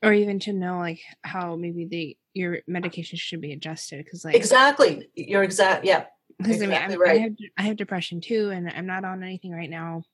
[0.00, 4.36] Or even to know like how maybe the your medication should be adjusted because like
[4.36, 6.04] exactly you're exact yeah
[6.42, 9.22] because I mean exactly I'm- I have I have depression too and I'm not on
[9.22, 10.04] anything right now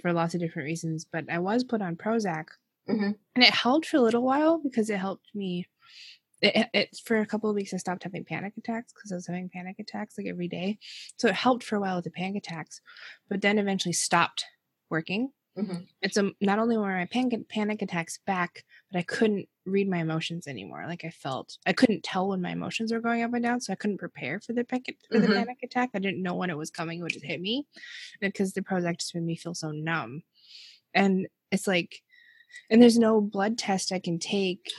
[0.00, 2.46] for lots of different reasons but I was put on Prozac
[2.88, 3.16] Mhm.
[3.34, 5.66] and it helped for a little while because it helped me
[6.40, 9.16] it, it- it for a couple of weeks I stopped having panic attacks because I
[9.16, 10.78] was having panic attacks like every day.
[11.16, 12.80] So it helped for a while with the panic attacks
[13.28, 14.44] but then eventually stopped
[14.88, 15.88] working Mhm.
[16.02, 19.98] and so not only were my panic panic attacks back but I couldn't read my
[19.98, 20.86] emotions anymore.
[20.86, 23.72] Like I felt I couldn't tell when my emotions were going up and down, so
[23.72, 25.34] I couldn't prepare for the panic for the Mhm.
[25.34, 25.90] panic attack.
[25.94, 27.66] I didn't know when it was coming; it would just hit me,
[28.20, 30.22] because the Prozac just made me feel so numb.
[30.94, 32.02] And it's like,
[32.70, 34.70] and there's no blood test I can take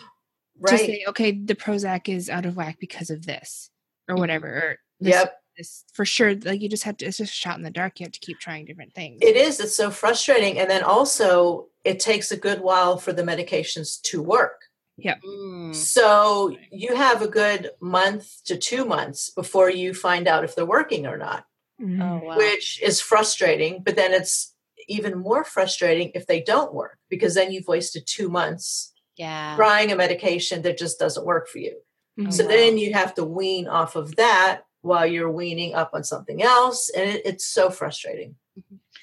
[0.67, 3.71] to say, okay, the Prozac is out of whack because of this
[4.09, 4.19] or Mhm.
[4.19, 4.47] whatever.
[4.49, 6.33] Or this, yep this for sure.
[6.33, 7.05] Like you just have to.
[7.05, 7.99] It's just a shot in the dark.
[7.99, 9.19] You have to keep trying different things.
[9.21, 9.59] It is.
[9.59, 10.57] It's so frustrating.
[10.57, 14.61] And then also, it takes a good while for the medications to work.
[15.05, 15.73] Mm.
[15.73, 20.65] So you have a good month to two months before you find out if they're
[20.65, 21.45] working or not,
[21.81, 22.01] Mhm.
[22.01, 22.37] Oh wow.
[22.37, 23.83] which is frustrating.
[23.83, 24.53] But then it's
[24.87, 29.55] even more frustrating if they don't work because then you've wasted two months yeah.
[29.55, 31.77] trying a medication that just doesn't work for you.
[32.19, 32.33] Mhm.
[32.33, 32.49] So wow.
[32.49, 36.89] then you have to wean off of that while you're weaning up on something else.
[36.89, 38.35] And it, it's so frustrating.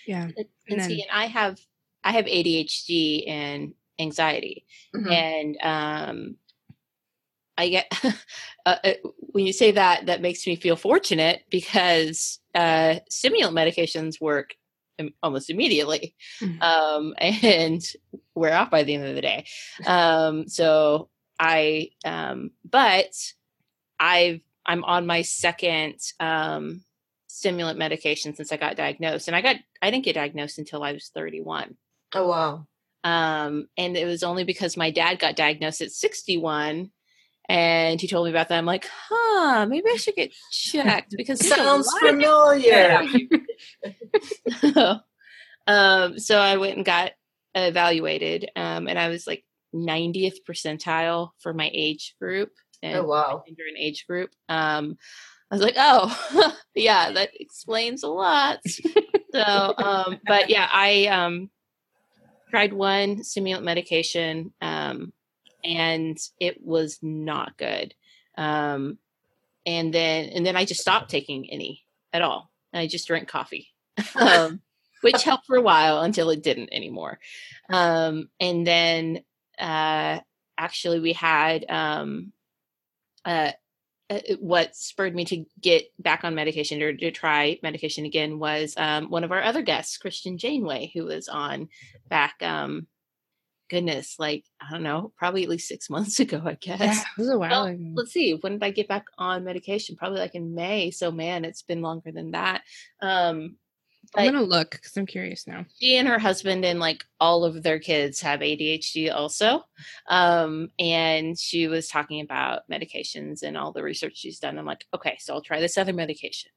[0.06, 0.24] yeah.
[0.24, 0.48] And, And
[0.80, 1.60] and see, and I have
[2.04, 4.64] I have ADHD and anxiety,
[4.94, 5.10] Mhm.
[5.12, 6.36] and um,
[7.58, 7.90] I get
[8.66, 8.92] uh, uh,
[9.32, 14.54] when you say that, that makes me feel fortunate because uh, stimulant medications work
[15.22, 16.62] almost immediately Mhm.
[16.62, 17.82] um, and
[18.34, 19.46] wear off by the end of the day.
[19.86, 21.08] Um, so
[21.38, 23.12] I, um, but
[23.98, 26.82] I've I'm on my second um,
[27.28, 30.92] stimulant medication since I got diagnosed, and I got I didn't get diagnosed until I
[30.92, 31.76] was 31.
[32.14, 32.66] Oh, wow.
[33.04, 36.90] Um, and it was only because my dad got diagnosed at 61
[37.48, 38.58] and he told me about that.
[38.58, 43.02] I'm like, huh, maybe I should get checked because Sounds familiar.
[45.66, 47.12] um, so I went and got
[47.54, 49.44] evaluated, um, and I was like
[49.74, 52.50] 90th percentile for my age group.
[52.82, 53.44] And Oh wow.
[53.46, 54.30] and age group.
[54.48, 54.96] Um,
[55.50, 58.60] I was like, oh, yeah, that explains a lot.
[59.32, 61.50] so, um, but yeah, I um,
[62.50, 65.12] tried one stimulant medication, um,
[65.64, 67.94] and it was not good.
[68.36, 68.98] Um,
[69.64, 72.50] and then, and then I just stopped taking any at all.
[72.72, 73.68] And I just drank coffee,
[74.16, 74.60] um,
[75.00, 77.18] which helped for a while until it didn't anymore.
[77.70, 79.22] Um, and then,
[79.58, 80.20] uh,
[80.58, 82.32] actually, we had um,
[83.26, 83.50] uh,
[84.38, 89.10] what spurred me to get back on medication or to try medication again was um,
[89.10, 91.68] one of our other guests, Christian Janeway, who was on
[92.08, 92.86] back, um,
[93.68, 96.78] goodness, like, I don't know, probably at least six months ago, I guess.
[96.80, 97.92] Yeah, it was a while Well, ago.
[97.94, 99.96] let's see, when did I get back on medication?
[99.96, 100.92] Probably like in May.
[100.92, 102.62] So, man, it's been longer than that.
[103.02, 103.56] Um,
[104.14, 105.64] I'm gonna look because I'm curious now.
[105.80, 109.64] she and her husband and like all of their kids have ADHD also.
[110.08, 114.58] Um, and she was talking about medications and all the research she's done.
[114.58, 116.50] I'm like, okay, so I'll try this other medication.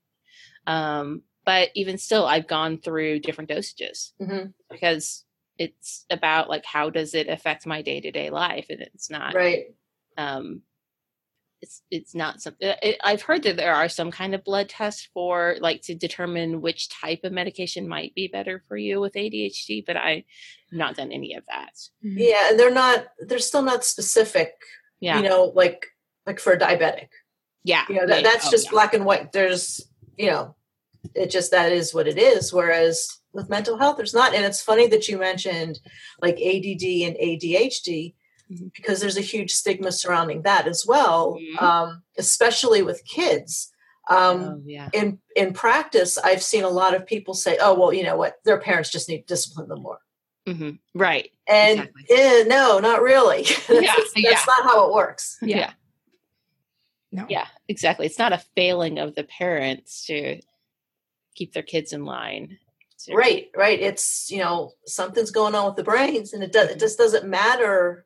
[0.67, 5.25] Um, but even still, I've gone through different dosages hmm because
[5.57, 9.33] it's about like how does it affect my day to day life, and it's not
[9.35, 9.65] Right.
[10.17, 10.61] um
[11.62, 15.57] it's it's not something i've heard that there are some kind of blood tests for
[15.60, 19.97] like to determine which type of medication might be better for you with adhd but
[19.97, 20.24] i've
[20.72, 21.74] not done any of that
[22.05, 22.16] Mhm.
[22.18, 23.07] Yeah, and they're not.
[23.20, 24.53] They're still not specific.
[24.99, 25.88] yeah You know, like
[26.28, 27.10] like for a diabetic.
[27.64, 28.72] yeah You know, that, yeah, that's oh, just yeah.
[28.72, 29.32] black and white.
[29.32, 29.82] There's,
[30.18, 30.55] you know,
[31.16, 32.53] it just that is what it is.
[32.53, 34.34] Whereas with mental health, there's not.
[34.36, 35.80] And it's funny that you mentioned
[36.22, 38.14] like ADD and ADHD
[38.51, 38.71] Mhm.
[38.73, 41.61] because there's a huge stigma surrounding that as well, Mhm.
[41.61, 43.71] um, especially with kids.
[44.09, 47.93] Um, oh yeah in in practice, I've seen a lot of people say, "Oh, well,
[47.93, 48.43] you know what?
[48.43, 49.99] Their parents just need to discipline them more."
[50.47, 52.05] hmm right And Exactly.
[52.09, 53.43] eh, no, not really.
[53.67, 54.43] that's, Yeah, that's yeah.
[54.47, 55.37] not how it works.
[55.43, 55.57] yeah.
[55.57, 55.73] yeah
[57.11, 57.45] No.
[57.67, 60.39] exactly it's not a failing of the parents to
[61.35, 62.57] keep their kids in line
[62.97, 63.79] So- Right, right.
[63.79, 66.69] It's you know something's going on with the brains, and it does.
[66.71, 68.05] It just doesn't matter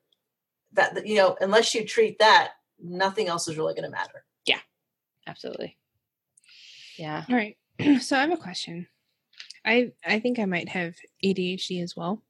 [0.74, 4.26] that that, you know unless you treat that, nothing else is really going to matter.
[4.46, 4.60] Yeah.
[5.28, 5.78] Absolutely
[6.98, 7.58] yeah All right.
[8.02, 8.88] So I have a question.
[9.66, 12.24] I I think I might have ADHD as well.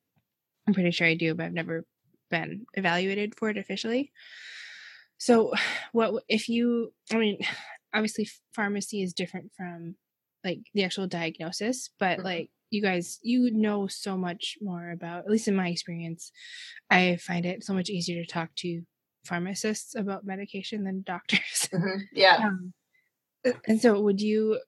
[0.68, 1.86] I'm pretty sure I do, but I've never
[2.32, 4.12] been evaluated for it officially.
[5.20, 5.54] So
[5.92, 7.40] what if you I mean
[7.94, 9.96] obviously pharmacy is different from
[10.44, 12.24] like the actual diagnosis, but Mhm.
[12.24, 16.32] like you guys you know so much more about at least in my experience
[16.90, 18.82] I find it so much easier to talk to
[19.26, 21.70] pharmacists about medication than doctors.
[22.12, 22.74] Yeah, Um,
[23.68, 24.60] and so, would you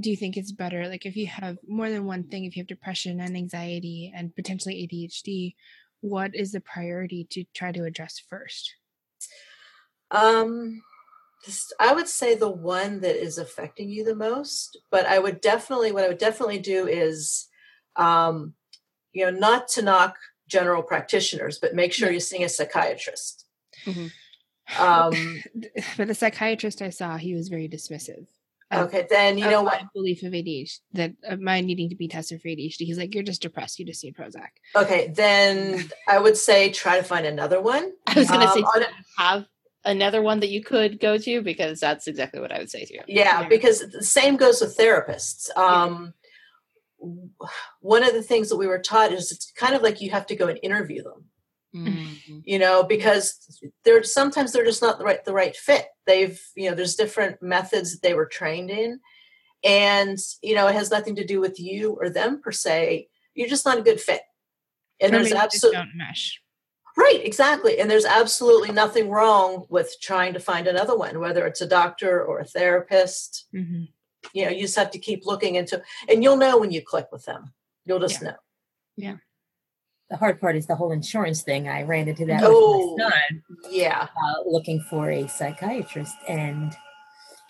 [0.00, 2.62] do you think it's better, like if you have more than one thing, if you
[2.62, 5.54] have depression and anxiety and potentially ADHD,
[6.00, 8.76] what is the priority to try to address first?
[10.10, 10.82] um,
[11.80, 14.78] I would say the one that is affecting you the most.
[14.90, 17.47] But I would definitely, what I would definitely do is,
[17.98, 18.54] um,
[19.12, 20.16] you know, not to knock
[20.48, 23.44] general practitioners, but make sure you're seeing a psychiatrist.
[23.84, 24.10] Mhm.
[24.78, 25.42] Um,
[25.96, 28.26] but the psychiatrist I saw, he was very dismissive.
[28.72, 29.92] okay, then you know my what?
[29.94, 32.80] belief of ADHD that of my needing to be tested for ADHD.
[32.80, 33.78] He's like, you're just depressed.
[33.78, 34.48] You just need Prozac.
[34.76, 37.92] Okay, then I would say try to find another one.
[38.06, 38.82] i was gonna say Um, on
[39.16, 39.46] have
[39.84, 42.92] another one that you could go to because that's exactly what i would say to
[42.94, 43.48] you Yeah, Yeah.
[43.48, 45.48] because the same goes with therapists.
[45.56, 46.12] Um,
[47.80, 50.26] One of the things that we were taught is it's kind of like you have
[50.26, 51.24] to go and interview them,
[51.74, 52.42] Mhm.
[52.44, 55.86] you know, because they're sometimes they're just not the right the right fit.
[56.06, 59.00] They've you know there's different methods that they were trained in,
[59.62, 63.08] and you know it has nothing to do with you or them per se.
[63.34, 64.22] You're just not a good fit,
[65.00, 66.42] and there's maybe they just absolutely don't mesh.
[66.96, 67.78] Right, exactly.
[67.78, 72.24] And there's absolutely nothing wrong with trying to find another one, whether it's a doctor
[72.24, 73.46] or a therapist.
[73.52, 73.84] hmm
[74.34, 77.06] You know, you just have to keep looking into and you'll know when you click
[77.12, 77.52] with them.
[77.86, 78.34] You'll just know.
[78.96, 79.16] Yeah
[80.10, 81.68] the hard part is the whole insurance thing.
[81.68, 82.94] I ran into that Oh.
[82.94, 84.06] with my son Yeah.
[84.16, 86.74] uh, looking for a psychiatrist and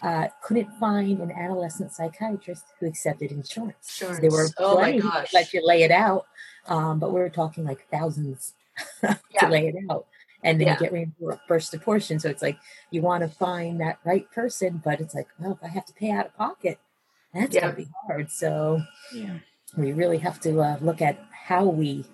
[0.02, 3.76] uh, couldn't find an adolescent psychiatrist who accepted insurance.
[3.82, 4.54] So There were Insurance.
[4.58, 5.32] Oh my plenty gosh.
[5.32, 6.26] let you lay it out,
[6.66, 8.54] um, but we were talking like thousands
[9.02, 10.06] to lay it out.
[10.44, 10.74] And then Yeah.
[10.74, 12.18] you get reimbursed a portion.
[12.20, 12.58] So it's like
[12.90, 15.92] you want to find that right person, but it's like, well, if I have to
[15.92, 16.78] pay out of pocket,
[17.34, 17.70] that's Yeah.
[17.70, 18.30] to be hard.
[18.30, 18.80] So
[19.12, 19.38] Yeah.
[19.76, 22.04] we really have to uh, look at how we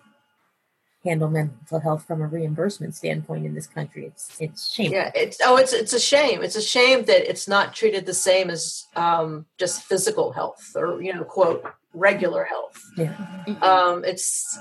[1.05, 4.07] handle mental health from a reimbursement standpoint in this country.
[4.07, 4.97] It's it's shameful.
[4.97, 5.11] Yeah.
[5.14, 6.43] It's oh it's it's a shame.
[6.43, 11.03] It's a shame that it's not treated the same as um just physical health or
[11.03, 11.62] you know, quote,
[11.93, 12.83] regular health.
[12.97, 13.14] Yeah.
[13.61, 14.59] Um it's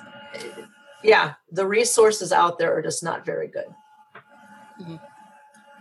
[1.03, 3.67] yeah, the resources out there are just not very good.
[4.81, 4.95] Mm-hmm.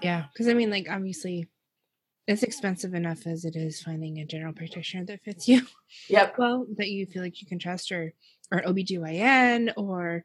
[0.02, 1.48] Yeah, because I mean, like obviously,
[2.26, 5.62] it's expensive enough as it is finding a general practitioner that fits you
[6.08, 6.34] Yep.
[6.38, 8.12] well, that you feel like you can trust, or
[8.50, 10.24] or OBGYN, or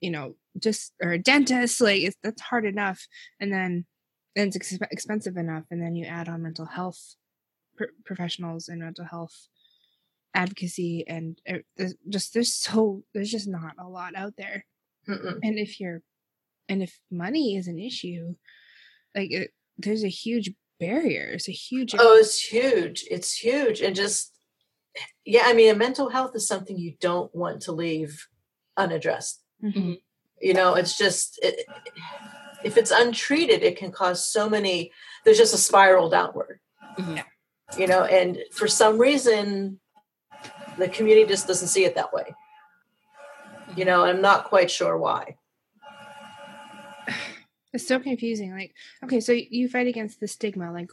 [0.00, 1.80] you know, just or a dentist.
[1.80, 3.06] Like it's that's hard enough,
[3.40, 3.84] and then
[4.34, 7.16] and it's exp- expensive enough, and then you add on mental health
[7.76, 9.48] pr- professionals and mental health
[10.34, 14.64] advocacy, and uh, there's just there's so there's just not a lot out there.
[15.08, 15.38] Mm-mm.
[15.42, 16.02] and if you're
[16.68, 18.34] and if money is an issue
[19.14, 23.06] like it, there's a huge barrier it's a huge Oh, it's huge.
[23.10, 23.80] It's huge.
[23.80, 24.32] And just,
[25.24, 28.28] yeah, I mean, mental health is something you don't want to leave
[28.76, 29.42] unaddressed.
[29.64, 30.00] Mhm.
[30.40, 31.64] You know, it's just, it,
[32.62, 34.92] if it's untreated, it can cause so many,
[35.24, 36.60] there's just a spiral downward.
[36.98, 37.24] Mhm.
[37.78, 39.80] You know, and for some reason,
[40.78, 42.34] the community just doesn't see it that way.
[43.76, 45.36] You know, I'm not quite sure why.
[47.72, 48.72] it's so confusing like
[49.04, 50.90] okay so you fight against the stigma like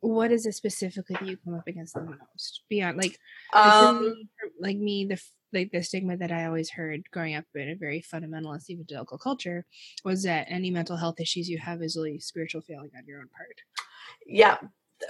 [0.00, 3.16] what is it specifically that you come up against the most beyond like
[3.52, 4.28] Um,
[4.60, 8.02] like me the like the stigma that i always heard growing up in a very
[8.02, 9.64] fundamentalist evangelical culture
[10.04, 13.28] was that any mental health issues you have is really spiritual failing on your own
[13.28, 13.60] part
[14.26, 14.58] yeah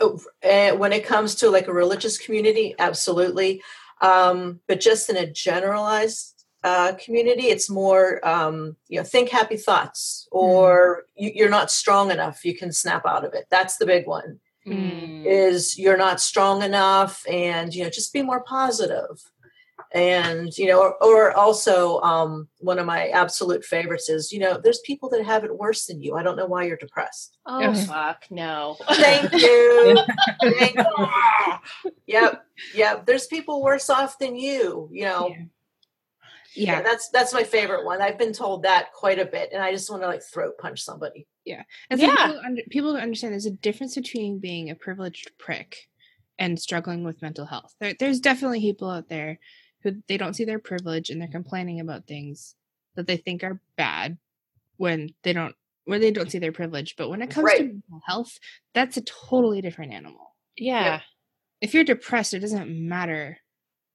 [0.01, 3.63] Oh, uh, when it comes to like a religious community absolutely
[4.03, 9.57] um, but just in a generalized uh, community it's more um, you know think happy
[9.57, 13.47] thoughts or you, you're not strong enough you can snap out of it.
[13.51, 14.39] That's the big one.
[14.65, 15.27] Mm.
[15.27, 19.21] is you're not strong enough and you know just be more positive
[19.95, 24.59] and you know or, or also um, one of my absolute favorites is you know
[24.63, 27.69] there's people that have it worse than you i don't know why you're depressed Oh
[27.71, 27.85] Okay.
[27.85, 28.77] fuck no.
[28.95, 29.99] Thank you.
[30.43, 31.07] Thank you.
[32.07, 32.45] Yep.
[32.75, 33.07] Yep.
[33.07, 35.29] There's people worse off than you, you know.
[35.31, 35.45] yeah
[36.55, 36.73] Yeah.
[36.77, 38.01] yeah that's that's my favorite one.
[38.01, 40.81] I've been told that quite a bit, and I just want to like throat punch
[40.83, 41.27] somebody.
[41.45, 42.27] yeah And so Yeah.
[42.29, 45.77] people, under, people understand there's a difference between being a privileged prick
[46.39, 47.75] and struggling with mental health.
[47.81, 49.39] There, there's definitely people out there
[49.83, 52.55] who they don't see their privilege and they're complaining about things
[52.95, 54.19] that they think are bad
[54.77, 55.55] when they don't
[55.85, 56.95] where they don't see their privilege.
[56.97, 58.39] But when it comes to mental health,
[58.73, 60.37] that's a totally different animal.
[60.57, 61.01] Yeah.
[61.61, 63.39] If you're depressed, it doesn't matter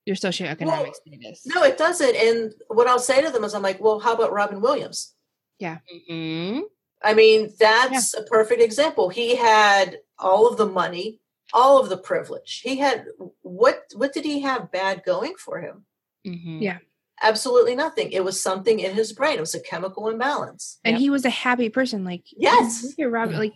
[0.06, 1.42] your socioeconomic Well, status.
[1.46, 2.16] No, it doesn't.
[2.16, 5.14] And what I'll say to them is, I'm like, well, how about Robin Williams?
[5.62, 6.62] Mhm.
[7.04, 9.10] I mean, that's a perfect example.
[9.10, 11.20] He had all of the money,
[11.54, 12.62] all of the privilege.
[12.64, 13.06] He had
[13.42, 13.84] what?
[13.96, 15.86] What did he have bad going for him?
[16.26, 16.62] Mhm.
[16.62, 16.80] Yeah.
[17.22, 18.12] Absolutely nothing.
[18.12, 19.38] It was something in his brain.
[19.38, 20.80] It was a chemical imbalance.
[20.84, 21.00] and Yep.
[21.00, 22.04] he was a happy person.
[22.04, 22.84] Like Yes.
[22.84, 23.38] look at Robin.
[23.38, 23.54] Like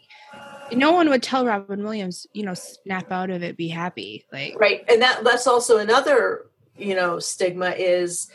[0.71, 4.25] no one would tell Robin Williams, you know, snap out of it, be happy.
[4.31, 8.29] Like right and that that's also another you know stigma is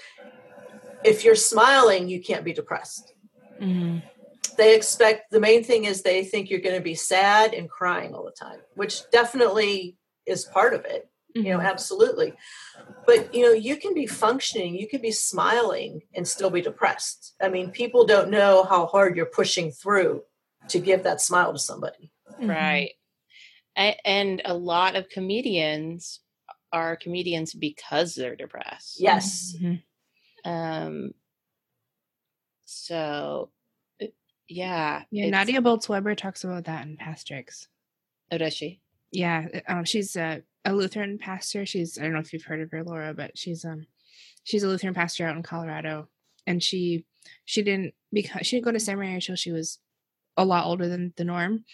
[1.03, 3.13] if you're smiling you can't be depressed
[3.61, 4.03] mhm.
[4.57, 8.15] They expect the main thing is they think you're going to be sad and crying
[8.15, 9.97] all the time which definitely
[10.27, 11.65] is part of it you know Mhm.
[11.71, 12.33] absolutely
[13.07, 17.35] but you know you can be functioning you can be smiling and still be depressed
[17.43, 20.23] i mean people don't know how hard you're pushing through
[20.69, 22.49] to give that smile to somebody Mhm.
[22.49, 22.93] Right.
[24.05, 26.21] And a lot of comedians
[26.73, 28.99] are comedians because they're depressed.
[29.01, 29.83] yes Mhm.
[30.45, 31.15] Um.
[32.65, 33.51] So,
[34.49, 35.03] yeah.
[35.11, 37.67] Yeah, Nadia Bolz Weber talks about that in Pastrix.
[38.31, 38.81] Oh, does she?
[39.13, 41.65] Yeah, uh, um, she's a, a Lutheran pastor.
[41.65, 43.87] She's I don't know if you've heard of her, Laura, but she's um
[44.45, 46.09] she's a Lutheran pastor out in Colorado,
[46.47, 47.05] and she
[47.45, 49.79] she didn't because she didn't go to seminary until she was
[50.37, 51.65] a lot older than the norm,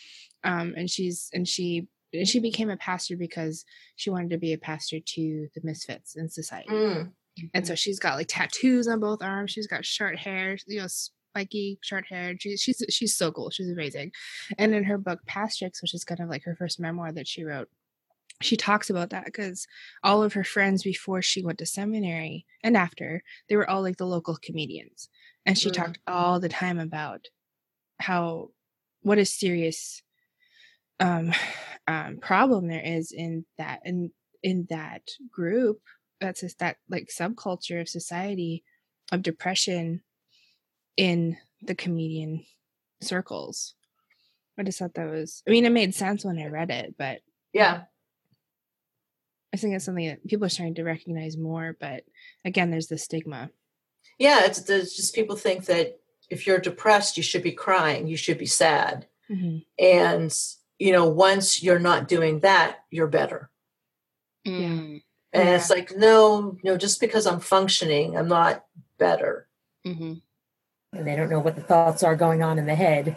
[0.44, 3.64] um, and she's and she and she became a pastor because
[3.96, 6.68] she wanted to be a pastor to the misfits in society.
[6.68, 7.12] Mm.
[7.54, 9.50] And so she's got like tattoos on both arms.
[9.50, 10.86] She's got short hair, you know,
[11.32, 12.34] spiky short hair.
[12.38, 13.50] She, she's she's so cool.
[13.50, 14.12] She's amazing.
[14.58, 17.44] And in her book Pastrix, which is kind of like her first memoir that she
[17.44, 17.68] wrote,
[18.40, 19.66] she talks about that because
[20.02, 23.96] all of her friends before she went to seminary and after, they were all like
[23.96, 25.08] the local comedians.
[25.46, 25.74] And she Mm.
[25.74, 27.26] talked all the time about
[27.98, 28.50] how
[29.02, 30.02] what a serious
[31.00, 31.32] um,
[31.88, 34.10] um problem there is in that in
[34.42, 35.80] in that group
[36.20, 38.62] that's just that like subculture of society
[39.10, 40.02] of depression
[40.96, 42.44] in the comedian
[43.00, 43.74] circles.
[44.58, 47.20] I just thought that was I mean it made sense when I read it, but
[47.52, 47.82] yeah
[49.54, 52.04] I think it's something that people are starting to recognize more, but
[52.44, 53.50] again there's the stigma.
[54.18, 55.98] yeah it's, it's just people think that
[56.30, 59.64] if you're depressed you should be crying you should be sad Mhm.
[59.78, 60.34] and
[60.78, 63.50] you know once you're not doing that you're better
[64.46, 65.02] Mm.
[65.32, 65.54] and Yeah.
[65.56, 68.64] it's like no no just because i'm functioning i'm not
[68.98, 69.48] better
[69.84, 70.14] hmm
[70.92, 73.16] and they don't know what the thoughts are going on in the head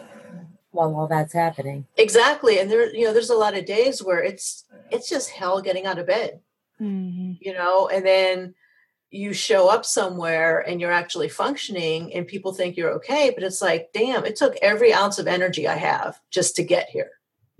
[0.70, 1.86] while all that's happening.
[1.96, 2.58] Exactly.
[2.58, 5.84] And there, you know, there's a lot of days where it's it's just hell getting
[5.84, 6.40] out of bed,
[6.80, 7.38] Mhm.
[7.40, 8.54] you know, and then
[9.10, 13.60] you show up somewhere and you're actually functioning and people think you're okay, but it's
[13.62, 17.10] like, damn, it took every ounce of energy I have just to get here,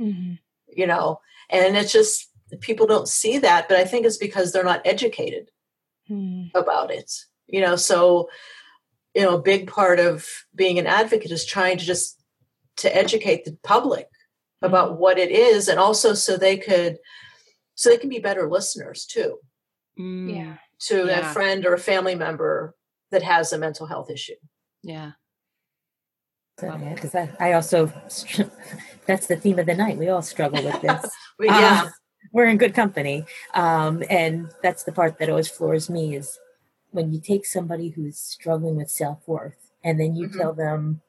[0.01, 0.39] Mhm.
[0.69, 1.21] you know.
[1.51, 5.51] And it's just people don't see that, but I think it's because they're not educated
[6.09, 6.51] Mhm.
[6.55, 7.11] about it
[7.49, 8.29] you know so
[9.17, 12.23] you know a big part of being an advocate is trying to just
[12.77, 14.07] to educate the public
[14.61, 16.99] about what it is and also so they could
[17.75, 19.39] so they can be better listeners too
[19.99, 20.57] Mm, Yeah.
[20.89, 21.21] to Yeah.
[21.31, 22.75] a friend or a family member
[23.11, 24.41] that has a mental health issue
[24.83, 25.12] Yeah.
[26.61, 27.87] So, yeah, because I, I also
[29.07, 29.97] that's the theme of the night.
[29.99, 31.03] We all struggle with this.
[31.39, 31.89] We- yeah
[32.33, 36.39] we're in good company, um, and that's the part that always floors me is
[36.97, 40.38] when you take somebody who's struggling with self worth, and then you Mhm.
[40.38, 41.03] tell them,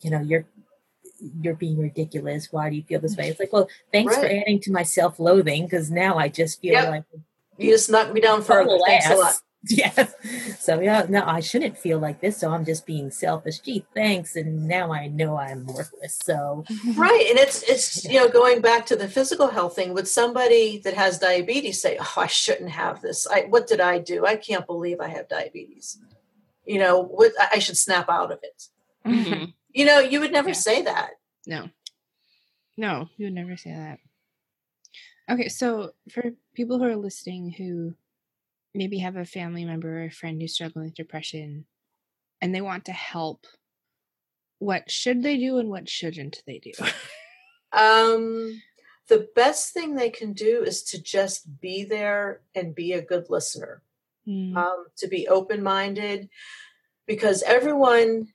[0.00, 0.44] you know, you're
[1.40, 2.52] you're being ridiculous.
[2.52, 3.28] Why do you feel this way?
[3.28, 6.74] It's like, well, thanks for adding to my self loathing because now I just feel
[6.74, 6.88] Yep.
[6.90, 7.04] like
[7.56, 9.34] you just knocked me down further total thanks a lot.
[9.70, 10.14] Yes.
[10.60, 12.36] So yeah, no, I shouldn't feel like this.
[12.38, 13.58] So I'm just being selfish.
[13.60, 14.36] Gee, thanks.
[14.36, 16.18] And now I know I'm worthless.
[16.22, 16.64] So
[16.94, 20.78] right and it's it's you know going back to the physical health thing would somebody
[20.84, 24.36] that has diabetes say oh i shouldn't have this i what did i do i
[24.36, 25.98] can't believe i have diabetes
[26.64, 28.68] you know what i I should snap out of it
[29.06, 29.52] Mhm.
[29.72, 30.54] you know you would never Yeah.
[30.68, 31.10] say that
[31.46, 31.68] No.
[32.76, 33.98] No, you would never say that.
[35.30, 37.94] Okay, so for people who are listening who
[38.76, 41.66] maybe have a family member or a friend who's struggling with depression
[42.40, 43.46] and they want to help,
[44.58, 46.72] what should they do and what shouldn't they do?
[47.72, 48.62] um
[49.08, 53.30] the best thing they can do is to just be there and be a good
[53.30, 53.82] listener.
[54.26, 56.28] Mm, um, to be open minded
[57.06, 58.26] because everyone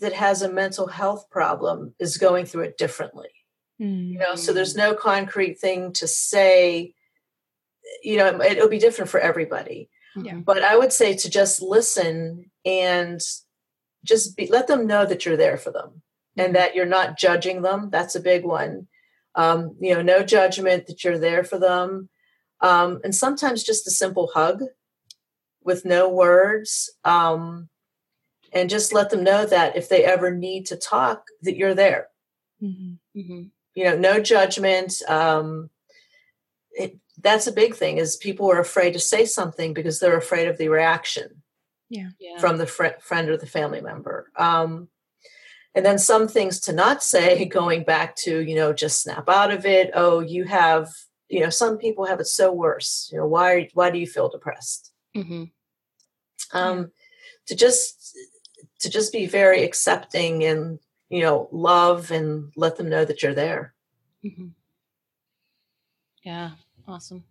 [0.00, 3.30] that has a mental health problem is going through it differently.
[3.80, 6.94] Mm, you know so there's no concrete thing to say
[8.02, 9.88] you know it, it'll be different for everybody.
[10.14, 10.34] Yeah.
[10.44, 13.18] but i would say to just listen and
[14.04, 16.02] just be, let them know that you're there for them
[16.36, 17.88] and that you're not judging them.
[17.90, 18.88] That's a big one.
[19.34, 22.08] Um, you know no judgment that you're there for them.
[22.60, 24.62] Um, and sometimes just a simple hug
[25.64, 27.68] with no words um,
[28.52, 32.08] and just let them know that if they ever need to talk that you're there.
[32.62, 33.50] Mhm, Mhm.
[33.74, 35.70] you know no judgment um
[36.72, 40.48] it, that's a big thing is people are afraid to say something because they're afraid
[40.48, 41.42] of the reaction
[41.88, 42.10] Yeah.
[42.40, 44.30] from the fr- friend or the family member.
[44.36, 44.88] Um
[45.74, 49.50] and then some things to not say going back to you know just snap out
[49.50, 49.90] of it.
[49.94, 50.88] Oh you have
[51.28, 53.08] you know some people have it so worse.
[53.12, 54.92] You know why why do you feel depressed?
[55.16, 55.50] Mhm.
[56.52, 56.90] um
[57.46, 58.16] to just
[58.80, 63.34] to just be very accepting and you know love and let them know that you're
[63.34, 63.74] there.
[64.24, 64.52] Mhm.
[66.24, 66.52] Yeah,
[66.88, 67.24] awesome.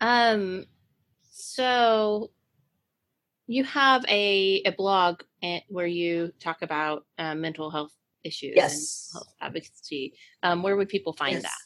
[0.00, 0.66] Um,
[1.30, 2.30] so
[3.46, 7.92] you have a a blog eh, where you talk about uh, mental health
[8.24, 9.10] issues Yes.
[9.12, 10.14] and health advocacy.
[10.42, 11.42] Um, where would people find Yes.
[11.42, 11.58] that?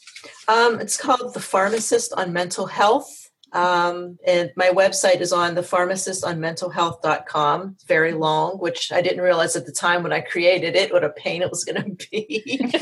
[0.53, 3.31] Um, it's called The Pharmacist on Mental Health.
[3.53, 7.71] Um, and my website is on thepharmacistonmentalhealth.com.
[7.75, 11.05] It's very long, which I didn't realize at the time when I created it what
[11.05, 12.59] a pain it was going to be.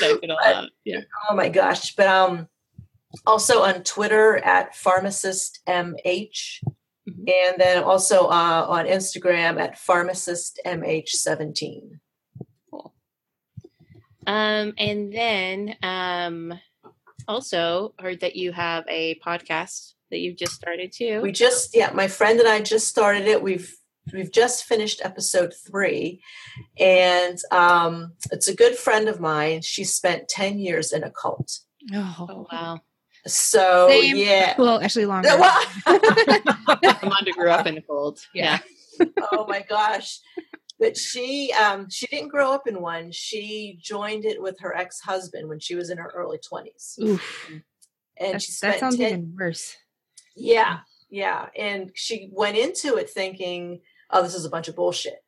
[0.00, 0.68] Type it all out.
[0.84, 1.00] Yeah.
[1.28, 1.96] oh my gosh.
[1.96, 2.46] But um,
[3.26, 5.94] also on Twitter at pharmacistmh.
[7.08, 7.28] Mhm.
[7.28, 11.98] And then also uh, on Instagram at pharmacistmh17.
[12.70, 12.94] Cool.
[14.26, 16.54] Um, and then um,
[17.26, 21.20] also heard that you have a podcast that you've just started too.
[21.22, 23.42] We just, yeah, my friend and I just started it.
[23.42, 23.74] We've
[24.12, 26.22] we've just finished episode three,
[26.78, 29.62] and um, it's a good friend of mine.
[29.62, 31.60] She spent ten years in a cult.
[31.92, 32.80] Oh, oh wow,
[33.26, 34.16] So Same.
[34.16, 34.54] yeah.
[34.58, 35.28] well, actually longer.
[35.38, 35.62] Well,
[37.02, 38.20] Amanda grew up in the cold.
[38.34, 38.58] Yeah.
[38.98, 39.06] Yeah.
[39.32, 40.18] oh my gosh.
[40.80, 43.12] But she um she didn't grow up in one.
[43.12, 46.98] She joined it with her ex-husband when she was in her early 20s.
[47.00, 47.62] Oof, And
[48.18, 49.76] that's- she spent that sounds 10 even worse.
[50.34, 50.78] Yeah,
[51.10, 51.46] yeah.
[51.56, 55.21] And she went into it thinking, oh, this is a bunch of bullshit.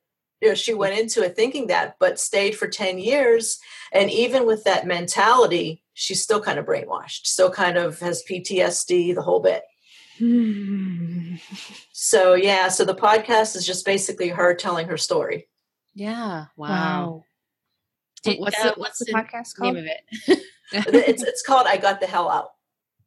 [0.45, 3.59] You know, she went into it thinking that, but stayed for 10 years.
[3.92, 9.14] And even with that mentality, she's still kind of brainwashed, still kind of has PTSD,
[9.14, 9.62] the whole bit.
[10.18, 11.36] Hmm.
[11.97, 15.49] So, yeah, so the podcast is just basically her telling her story.
[15.95, 16.47] Yeah.
[16.57, 16.68] Wow.
[16.68, 17.24] wow.
[18.22, 19.76] Did- what's, uh, the, what's the podcast Name called?
[19.78, 21.09] of it.
[21.09, 22.51] it's, it's called I Got the Hell Out.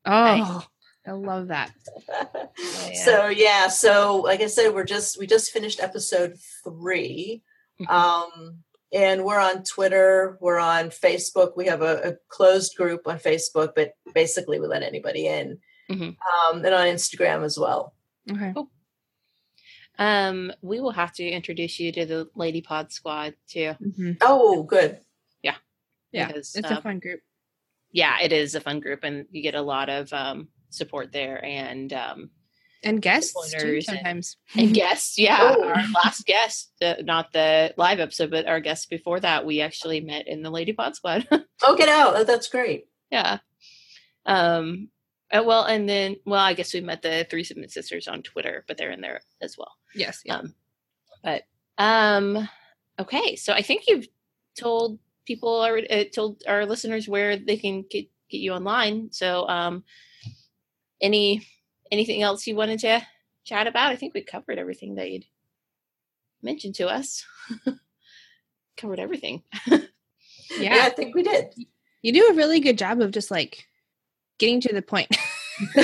[0.05, 0.63] Oh, I
[1.11, 1.71] love that.
[2.57, 3.03] yeah.
[3.03, 7.41] So yeah, so like I said, we're just we just finished episode 3
[7.79, 7.89] Mhm.
[7.89, 11.51] Um, and we're on Twitter, we're on Facebook.
[11.55, 15.59] We have a, a closed group on Facebook, but basically we let anybody in.
[15.91, 16.15] Mhm.
[16.17, 17.93] Um, and on Instagram as well.
[18.31, 18.53] Okay.
[19.99, 23.73] Um, we will have to introduce you to the Lady Pod Squad too.
[23.73, 25.01] hmm Oh, good.
[26.13, 27.19] Yeah, because, it's a um, fun group.
[27.91, 31.43] yeah, it is a fun group, and you get a lot of um, support there
[31.43, 32.29] and um,
[32.83, 34.37] And guests too, pointers and- sometimes.
[34.55, 35.17] and guests.
[35.17, 35.63] Yeah, Oh.
[35.69, 40.01] our last guest, uh, not the live episode, but our guest before that, we actually
[40.01, 41.27] met in the Lady Pod Squad.
[41.63, 42.13] Oh, get out.
[42.15, 42.85] Oh, that's great.
[43.11, 43.39] yeah.
[44.25, 44.89] Um.
[45.31, 48.63] uh, well, and then, well, I guess we met the Three Submit Sisters on Twitter,
[48.67, 49.71] but they're in there as well.
[49.95, 50.21] yes.
[50.25, 50.37] Yeah.
[50.37, 50.53] Um,
[51.23, 51.43] but
[51.77, 52.47] um,
[52.99, 54.07] okay, so I think you've
[54.57, 59.09] told people already, uh, told our listeners where they can get get you online.
[59.11, 59.83] So, um,
[61.01, 61.47] any
[61.91, 63.01] anything else you wanted to
[63.43, 63.91] chat about?
[63.91, 65.25] I think we covered everything that you'd
[66.41, 67.25] mentioned to us.
[68.77, 69.43] covered everything.
[69.65, 69.79] Yeah.
[70.75, 70.83] yeah.
[70.83, 71.53] I think we did.
[72.01, 73.67] You do a really good job of just like
[74.37, 75.15] getting to the point.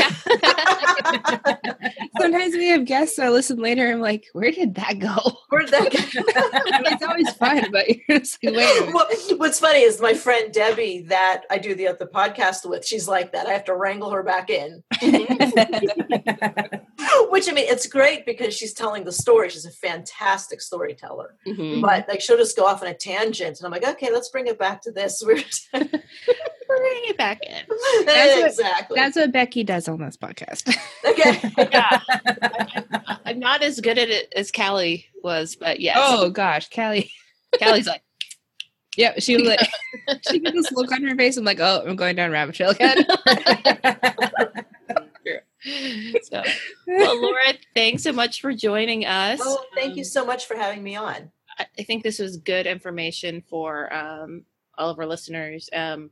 [2.19, 3.91] Sometimes we have guests that listen later.
[3.91, 5.17] I'm like, where did that go?
[5.49, 5.99] Where'd that go?
[6.91, 8.93] it's always fun, but you're just like, wait.
[8.93, 9.07] Well,
[9.37, 12.85] what's funny is my friend Debbie that I do the the podcast with.
[12.85, 13.47] She's like that.
[13.47, 14.83] I have to wrangle her back in.
[17.29, 19.49] Which I mean, it's great because she's telling the story.
[19.49, 21.35] She's a fantastic storyteller.
[21.47, 21.81] Mhm.
[21.81, 24.47] But like, she'll just go off on a tangent, and I'm like, okay, let's bring
[24.47, 25.23] it back to this.
[25.25, 25.43] We're
[26.77, 27.53] Bring it back in.
[28.05, 28.95] That's what- exactly.
[28.95, 30.75] That's what Becky does on this podcast.
[31.05, 31.69] okay.
[31.71, 31.99] Yeah.
[33.25, 35.97] I'm not as good at it as Callie was, but yes.
[35.99, 37.11] Oh gosh, Callie.
[37.59, 38.01] Callie's like,
[38.95, 39.59] Yep, she was like,
[40.29, 41.35] she got this look on her face.
[41.37, 43.03] I'm like, oh, I'm going down rabbit trail again.
[46.23, 46.43] so.
[46.87, 49.39] Well, Laura, thanks so much for joining us.
[49.41, 51.31] Oh, thank you Um, so much for having me on.
[51.57, 54.43] I I think this was good information for um,
[54.77, 55.69] all of our listeners.
[55.73, 56.11] Um,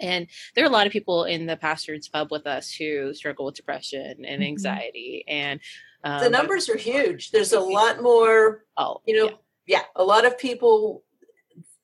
[0.00, 3.44] and there are a lot of people in the Pastor's Pub with us who struggle
[3.46, 4.46] with depression and Mhm.
[4.46, 5.24] anxiety.
[5.28, 5.60] And
[6.02, 7.30] um, The numbers are huge.
[7.30, 11.04] There's a lot more, oh, you know, yeah, a lot of people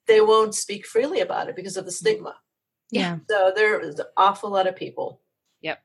[0.07, 2.37] they won't speak freely about it because of the stigma.
[2.91, 3.19] yeah.
[3.29, 5.21] So there's an awful lot of people.
[5.63, 5.83] Yep.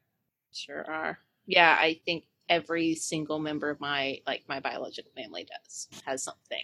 [0.53, 1.19] Sure are.
[1.47, 6.63] Yeah, I think every single member of my like my biological family does has something.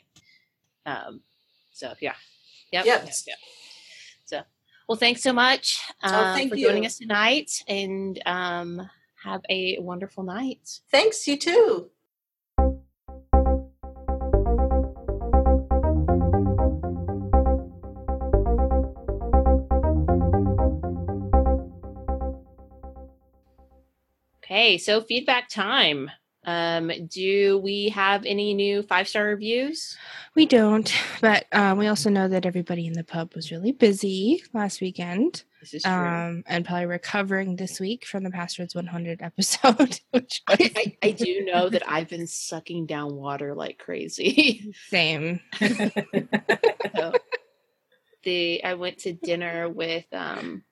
[0.86, 1.22] Um
[1.72, 2.15] so yeah.
[2.72, 2.86] Yep.
[2.86, 3.05] Yep.
[3.05, 3.38] yep, yep.
[4.26, 4.41] So
[4.88, 8.90] well thanks so much Oh, uh, thank for joining us tonight and um
[9.24, 10.80] have a wonderful night.
[10.92, 11.90] Thanks, you too.
[24.44, 26.10] Okay, so feedback time.
[26.48, 29.98] Um, do we have any new five star reviews?
[30.34, 30.89] We don't,
[31.20, 35.43] but um, we also know that everybody in the pub was really busy last weekend,
[35.60, 35.91] This is true.
[35.91, 40.98] um, and probably recovering this week from the Passwords 100 episode, which was I, I,
[41.04, 44.72] I do know that I've been sucking down water like crazy.
[44.88, 45.41] same.
[45.60, 47.12] so
[48.24, 50.64] the I went to dinner with um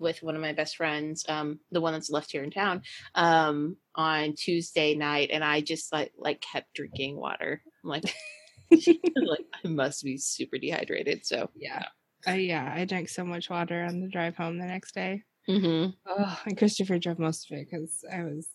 [0.00, 2.82] with one of my best friends, um, the one that's left here in town,
[3.14, 7.62] um, on Tuesday night, and I just like like kept drinking water.
[7.84, 8.04] I'm like,
[8.70, 11.24] like I must be super dehydrated.
[11.26, 11.86] So Yeah.
[12.26, 15.22] Uh, yeah, I drank so much water on the drive home the next day.
[15.48, 15.94] Mhm.
[16.06, 18.48] Oh, and Christopher drove most of it because I was,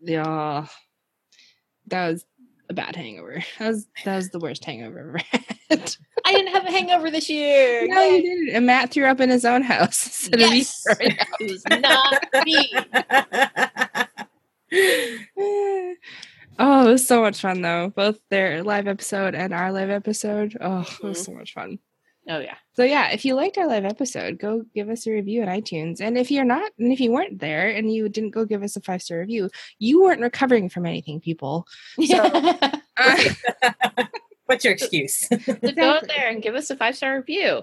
[0.00, 0.66] yeah,
[1.86, 2.24] that was
[2.68, 3.42] a bad hangover.
[3.58, 5.18] That was that was the worst hangover I've ever
[5.70, 5.96] had.
[6.24, 7.86] I didn't have a hangover this year.
[7.92, 8.56] no, you didn't.
[8.56, 10.28] And Matt threw up in his own house.
[10.30, 10.84] instead Yes.
[11.40, 12.70] it was not me.
[16.58, 17.90] oh, it was so much fun though.
[17.94, 20.56] Both their live episode and our live episode.
[20.60, 21.24] Oh, it was Mhm.
[21.26, 21.78] so much fun.
[22.28, 22.56] Oh yeah.
[22.74, 26.00] So yeah, if you liked our live episode, go give us a review on iTunes.
[26.00, 28.76] And if you're not, and if you weren't there and you didn't go give us
[28.76, 29.48] a five star review,
[29.78, 31.66] you weren't recovering from anything, people.
[32.98, 33.22] Uh,
[34.46, 35.28] What's your excuse?
[35.44, 37.62] So go out there and give us a five star review.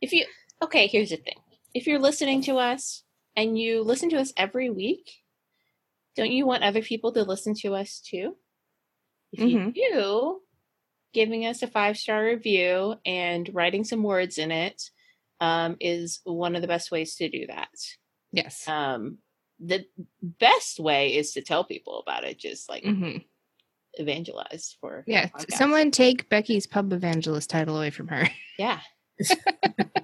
[0.00, 0.26] If you
[0.60, 1.36] okay, here's the thing.
[1.72, 3.04] If you're listening to us
[3.36, 5.10] and you listen to us every week,
[6.16, 8.36] don't you want other people to listen to us too?
[9.32, 9.72] If Mhm.
[9.76, 10.40] you do,
[11.12, 14.82] giving us a five star review and writing some words in it
[15.40, 17.68] um, is one of the best ways to do that.
[18.32, 18.66] yes.
[18.68, 19.18] Um,
[19.64, 19.84] the
[20.22, 23.18] best way is to tell people about it, just like hmm
[23.94, 25.26] evangelize for Yeah.
[25.26, 25.56] the t- podcast.
[25.58, 28.28] Someone take Becky's pub evangelist title away from her.
[28.58, 28.80] yeah.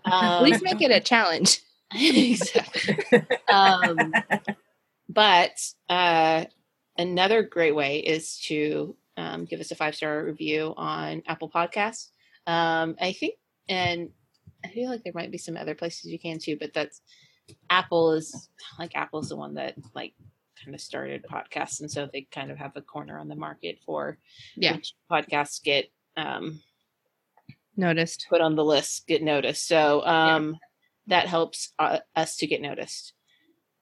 [0.07, 1.61] At least make it a challenge.
[1.95, 2.99] exactly.
[3.49, 4.13] Um,
[5.09, 5.53] but
[5.89, 6.45] uh,
[6.99, 12.11] another great way is to um, give us a five star review on Apple Podcasts.
[12.47, 13.35] Um, I think,
[13.69, 14.11] and
[14.65, 17.03] I feel like there might be some other places you can too, but that's
[17.69, 18.49] Apple is
[18.79, 20.15] like Apple's the one that like
[20.65, 23.79] kind of started podcasts, and so they kind of have a corner on the market
[23.85, 24.19] for
[24.57, 24.75] Yeah.
[24.77, 26.61] which podcasts get um,
[27.77, 28.27] Noticed.
[28.29, 29.67] put on the list, get noticed.
[29.69, 30.57] So um,
[31.07, 33.13] that helps uh, us to get noticed.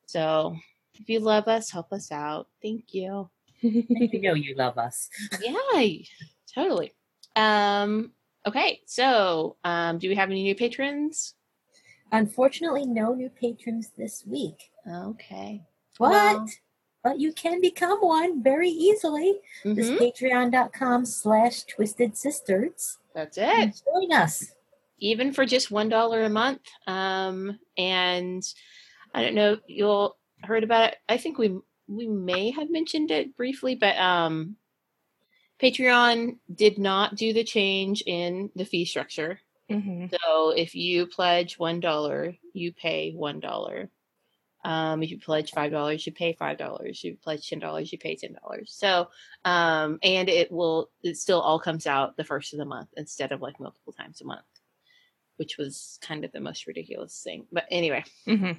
[0.06, 0.56] So
[0.94, 2.48] if you love us, help us out.
[2.62, 3.30] Thank you.
[3.62, 5.08] You know you love us.
[5.40, 5.88] yeah,
[6.54, 6.92] totally.
[7.34, 8.12] Um,
[8.46, 11.34] okay, so um, do we have any new patrons?
[12.12, 14.70] Unfortunately, no new patrons this week.
[14.90, 15.62] Okay.
[15.98, 16.46] But Well-
[17.02, 19.38] but you can become one very easily.
[19.64, 22.98] This Mhm, patreon.com slash twisted sisters.
[23.14, 23.80] That's it.
[23.84, 24.52] Join us.
[24.98, 26.62] Even for just one dollar a month.
[26.88, 28.42] Um, and
[29.14, 30.96] I don't know, you'll heard about it.
[31.08, 31.56] I think we
[31.88, 34.56] we may have mentioned it briefly, but um,
[35.60, 39.40] Patreon did not do the change in the fee structure.
[39.70, 43.90] hmm So if you pledge one dollar, you pay one dollar.
[44.64, 46.98] Um, if you pledge five dollars, you pay five dollars.
[46.98, 48.72] If you pledge ten dollars, you pay ten dollars.
[48.76, 49.08] So,
[49.44, 53.32] um, and it will it still all comes out the first of the month instead
[53.32, 54.44] of like multiple times a month,
[55.36, 57.46] which was kind of the most ridiculous thing.
[57.52, 58.52] But anyway, hmm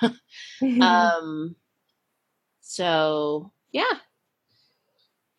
[0.80, 1.56] um,
[2.62, 3.98] so yeah,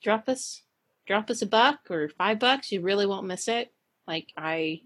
[0.03, 0.61] drop us
[1.07, 2.71] drop us a buck or five bucks.
[2.71, 3.73] You really won't miss it.
[4.07, 4.81] Like I,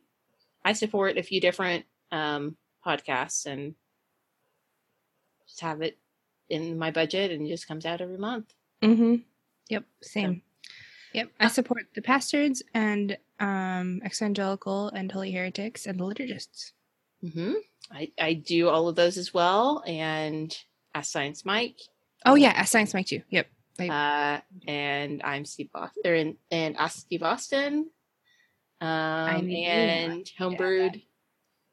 [0.63, 3.75] I support a few different um, podcasts and
[5.47, 5.97] just have it
[6.49, 8.53] in my budget and it just comes out every month.
[8.81, 9.15] Mm-hmm.
[9.69, 9.83] Yep.
[10.01, 10.41] Same.
[11.13, 11.31] Yep.
[11.39, 16.71] I support the pastors and um exvangelical and holy heretics and the liturgists.
[17.21, 17.53] hmm
[17.91, 20.55] I I do all of those as well and
[20.95, 21.77] Ask Science Mike.
[22.25, 23.21] Oh yeah, Ask Science Mike too.
[23.29, 23.47] Yep.
[23.79, 27.89] Uh, and I'm Steve Boston, and, and Ask Steve Austin.
[28.81, 31.03] Um, and Homebrewed,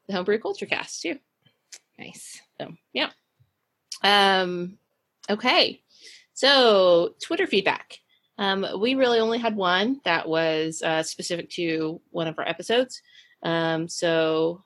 [0.07, 1.17] the Homebrew Culture Cast too.
[1.97, 2.41] Nice.
[2.59, 3.09] So yeah.
[4.03, 4.77] Um
[5.29, 5.81] okay.
[6.33, 7.97] So Twitter feedback.
[8.37, 13.01] Um we really only had one that was uh specific to one of our episodes.
[13.43, 14.63] Um so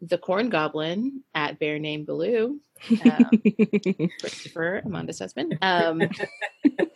[0.00, 2.60] the corn goblin at bear name Baloo,
[3.04, 6.00] um, Christopher Amanda's husband, um,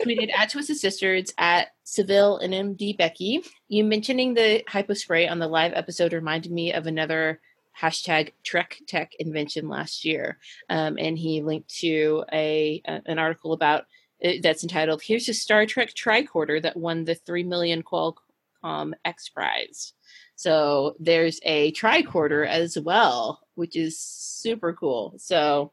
[0.02, 3.42] tweeted at Twisted Sisters at Seville and MD Becky.
[3.68, 7.40] You mentioning the hypo spray on the live episode reminded me of another
[7.80, 13.52] hashtag Trek Tech invention last year, um, and he linked to a, a an article
[13.52, 13.84] about
[14.24, 19.28] uh, that's entitled "Here's a Star Trek tricorder that won the three million Qualcomm X
[19.28, 19.94] Prize."
[20.40, 25.12] So there's a tricorder as well, which is super cool.
[25.18, 25.72] So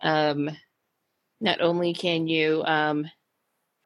[0.00, 0.50] um,
[1.40, 3.10] not only can you um,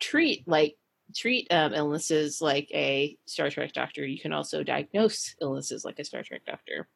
[0.01, 0.77] treat like
[1.17, 6.05] treat um, illnesses like a Star Trek doctor, you can also diagnose illnesses like a
[6.05, 6.87] Star Trek doctor.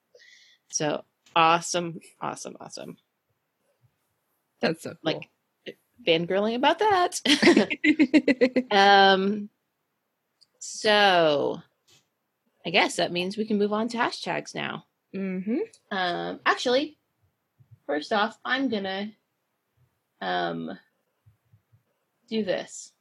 [0.69, 1.03] So
[1.35, 2.99] awesome, awesome, awesome.
[4.61, 4.99] That's so cool.
[5.65, 7.19] Like fangirling about that.
[8.71, 9.49] um
[10.59, 11.63] so
[12.67, 14.85] I guess that means we can move on to hashtags now.
[15.15, 15.59] Mm-hmm.
[15.93, 16.99] Um, actually,
[17.87, 19.13] first off, I'm gonna
[20.21, 20.77] um
[22.29, 22.93] do this.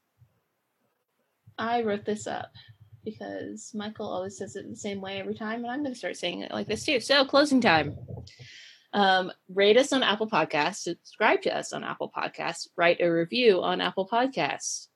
[1.57, 2.51] I wrote this up
[3.03, 6.41] because Michael always says it the same way every time, and I'm gonna start saying
[6.41, 6.99] it like this too.
[6.99, 7.97] So, closing time.
[8.93, 13.63] Um, rate us on Apple Podcasts, subscribe to us on Apple Podcasts, write a review
[13.63, 14.87] on Apple Podcasts.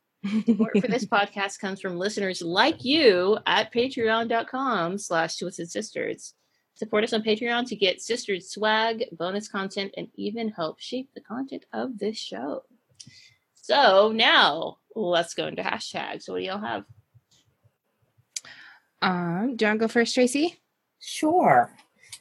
[0.46, 6.34] Support for this podcast comes from listeners like you at patreon.com slash twisted sisters.
[6.76, 11.22] Support us on Patreon to get sisters swag, bonus content, and even help shape the
[11.22, 12.64] content of this show.
[13.54, 16.30] So now let's go into hashtags.
[16.30, 16.86] What do y'all have?
[19.02, 20.58] Um, do you want to go first, Tracy?
[21.00, 21.72] Sure.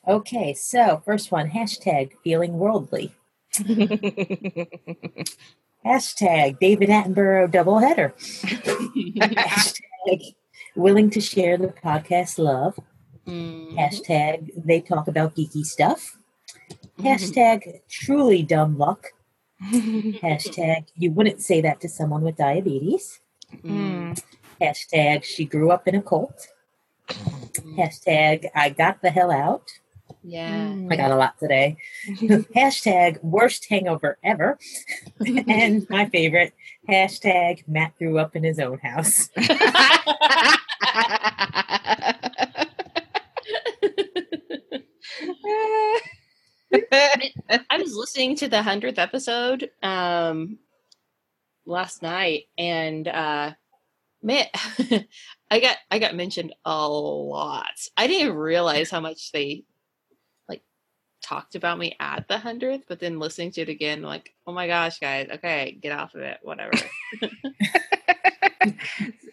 [0.06, 3.12] Okay, so first one hashtag feeling worldly.
[5.88, 8.12] Hashtag David Attenborough doubleheader.
[9.34, 10.34] Hashtag
[10.76, 12.78] willing to share the podcast love.
[13.26, 16.18] Mm, Hashtag they talk about geeky stuff.
[16.98, 19.06] Hashtag truly dumb luck.
[19.72, 23.20] Hashtag you wouldn't say that to someone with diabetes.
[23.64, 24.20] mm,
[24.60, 26.48] Hashtag she grew up in a cult.
[27.78, 29.70] Hashtag I got the hell out.
[30.22, 30.74] Yeah.
[30.90, 31.76] I got a lot today.
[32.08, 34.58] hashtag worst hangover ever.
[35.48, 36.54] and my favorite,
[36.88, 39.28] hashtag Matt threw up in his own house.
[47.70, 50.58] I was listening to the hundredth episode um,
[51.64, 53.52] last night, and uh,
[54.22, 54.46] man,
[55.50, 57.78] I got I got mentioned a lot.
[57.96, 59.64] I didn't realize how much they like
[61.22, 64.66] talked about me at the hundredth, but then listening to it again, like, oh my
[64.66, 66.72] gosh, guys, okay, get off of it, whatever.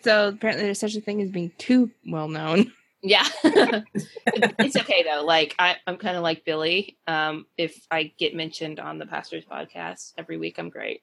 [0.01, 2.71] so apparently, there's such a thing as being too well known.
[3.01, 5.23] Yeah, it's okay though.
[5.23, 6.97] Like I, I'm kind of like Billy.
[7.05, 11.01] Um, if I get mentioned on the pastor's podcast every week, I'm great.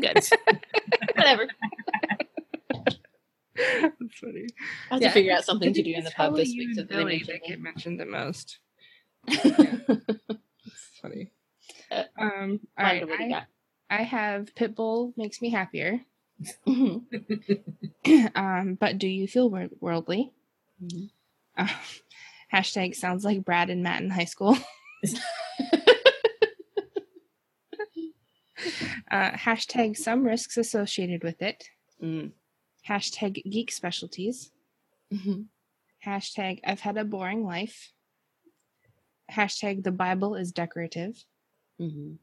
[0.00, 0.18] Good.
[1.14, 1.46] Whatever.
[3.56, 4.46] That's funny.
[4.90, 6.74] I have Yeah, to figure out something to do in the pub this week.
[6.74, 8.58] So they Billy mention get mentioned the most.
[9.26, 11.30] It's funny.
[11.90, 13.46] Uh, Um, all Find right, a way to I, get.
[13.90, 16.00] I have Pitbull makes me happier.
[16.66, 17.04] Mhm.
[18.36, 20.32] um, but do you feel wor- worldly?
[20.82, 21.10] Mhm.
[21.56, 21.68] Uh,
[22.52, 24.56] hashtag sounds like Brad and Matt in high school.
[29.10, 31.68] Uh, hashtag some risks associated with it.
[32.02, 32.32] Mm.
[32.88, 34.50] Hashtag geek specialties.
[35.12, 35.46] Mhm.
[36.04, 37.92] Hashtag I've had a boring life.
[39.32, 41.24] Hashtag the Bible is decorative.
[41.80, 42.18] Mhm.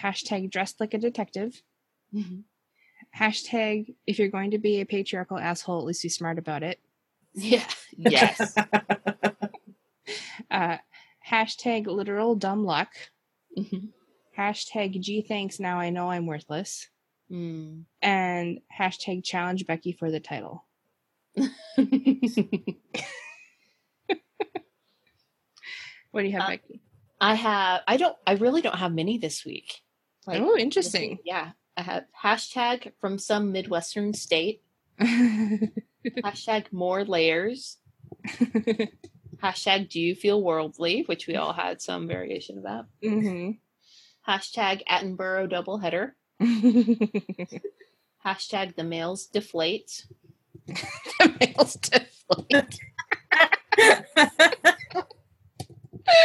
[0.00, 1.62] Hashtag dressed like a detective.
[2.14, 2.44] Mhm.
[3.16, 6.80] Hashtag if you're going to be a patriarchal asshole, at least be smart about it.
[7.34, 7.66] Yeah.
[7.96, 8.54] Yes.
[10.50, 10.76] Uh,
[11.26, 12.90] hashtag literal dumb luck.
[13.56, 13.90] Mhm.
[14.36, 16.88] Hashtag gee thanks now I know I'm worthless.
[17.30, 17.84] Mm.
[18.02, 20.66] And hashtag challenge Becky for the title.
[26.12, 26.80] What do you have, Uh, Becky?
[27.20, 27.80] I have.
[27.86, 28.16] I don't.
[28.26, 29.82] I really don't have many this week.
[30.28, 31.18] oh, interesting.
[31.24, 31.50] Yeah.
[31.76, 34.62] I have hashtag from some Midwestern state.
[35.00, 37.78] Hashtag more layers.
[39.42, 42.84] Hashtag do you feel worldly, which we all had some variation of that.
[43.02, 43.52] hmm
[44.28, 46.12] Hashtag Attenborough doubleheader.
[48.24, 50.06] Hashtag the males deflate.
[50.66, 52.78] the male's deflate.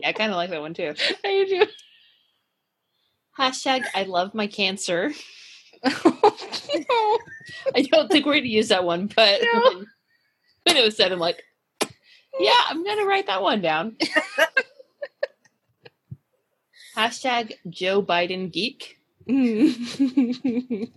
[0.00, 0.94] Yeah, I kind of like that one too.
[1.24, 1.68] How you doing?
[3.38, 5.10] Hashtag I love my cancer.
[5.84, 5.90] I
[7.90, 9.60] don't think we're going to use that one, but No.
[9.60, 9.86] when,
[10.64, 11.42] when it was said, I'm like,
[12.38, 13.96] yeah, I'm going to write that one down.
[16.96, 18.98] Hashtag Joe Biden geek.
[19.28, 20.90] Mm.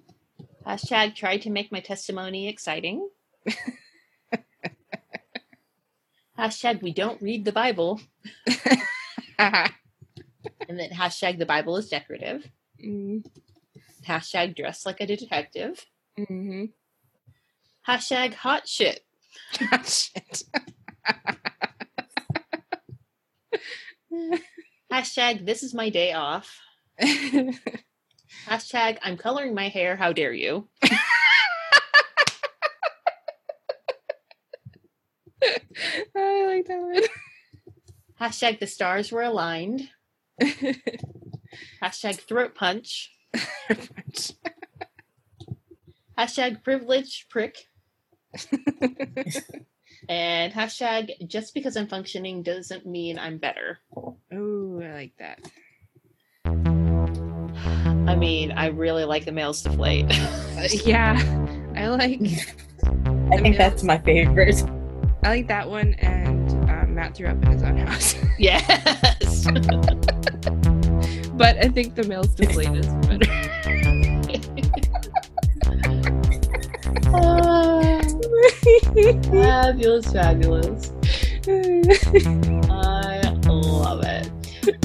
[0.66, 3.10] Hashtag try to make my testimony exciting.
[6.38, 8.00] hashtag we don't read the Bible.
[10.68, 12.48] And then hashtag the Bible is decorative.
[12.84, 13.26] Mm.
[14.06, 15.84] Hashtag dress like a detective.
[16.18, 16.72] Mhm.
[17.88, 19.02] Hashtag hot shit.
[19.84, 20.44] Shit.
[24.92, 26.60] Hashtag this is my day off.
[28.48, 29.96] Hashtag I'm coloring my hair.
[29.96, 30.68] How dare you?
[36.70, 37.08] I
[38.22, 39.90] Hashtag the stars were aligned.
[41.82, 43.16] Hashtag throat punch.
[46.18, 47.70] Hashtag privileged prick.
[50.10, 53.80] and hashtag just because I'm functioning doesn't mean I'm better.
[53.96, 55.40] oh, I like that.
[58.10, 60.06] I mean, I really like the males deflate.
[60.86, 61.16] Yeah,
[61.78, 62.20] I like
[63.32, 64.62] I think that's my favorite.
[65.24, 66.39] I like that one, and
[67.00, 68.16] Matt threw up in his own house.
[68.38, 69.46] yes.
[71.38, 73.32] but I think the male's deflate is better.
[77.12, 78.02] Ah,
[79.32, 80.92] fabulous, fabulous.
[82.70, 84.30] I love it.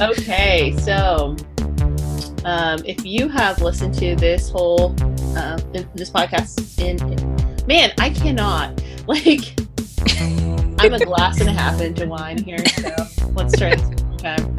[0.01, 1.37] Okay, so
[2.45, 4.95] um, if you have listened to this whole
[5.37, 5.59] uh,
[5.95, 6.97] this podcast in,
[7.67, 9.54] man, I cannot like.
[10.85, 12.91] I'm a glass and a half into wine here, so
[13.33, 14.55] let's try this one time.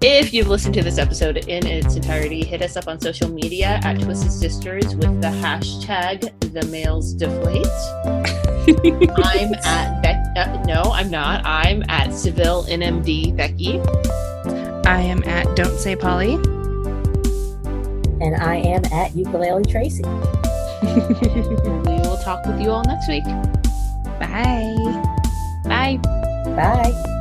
[0.00, 3.80] If you've listened to this episode in its entirety, hit us up on social media
[3.84, 7.66] at Twisted Sisters with the hashtag the males deflate.
[9.22, 10.24] I'm at Beck.
[10.34, 11.44] Uh, no, I'm not.
[11.44, 13.80] I'm at Seville NMD Becky.
[14.88, 16.34] I am at Don't Say Polly.
[18.24, 20.02] And I am at Ukulele Tracy.
[20.04, 23.24] And we will talk with you all next week.
[24.18, 24.76] Bye.
[25.64, 25.98] Bye.
[26.56, 27.14] Bye.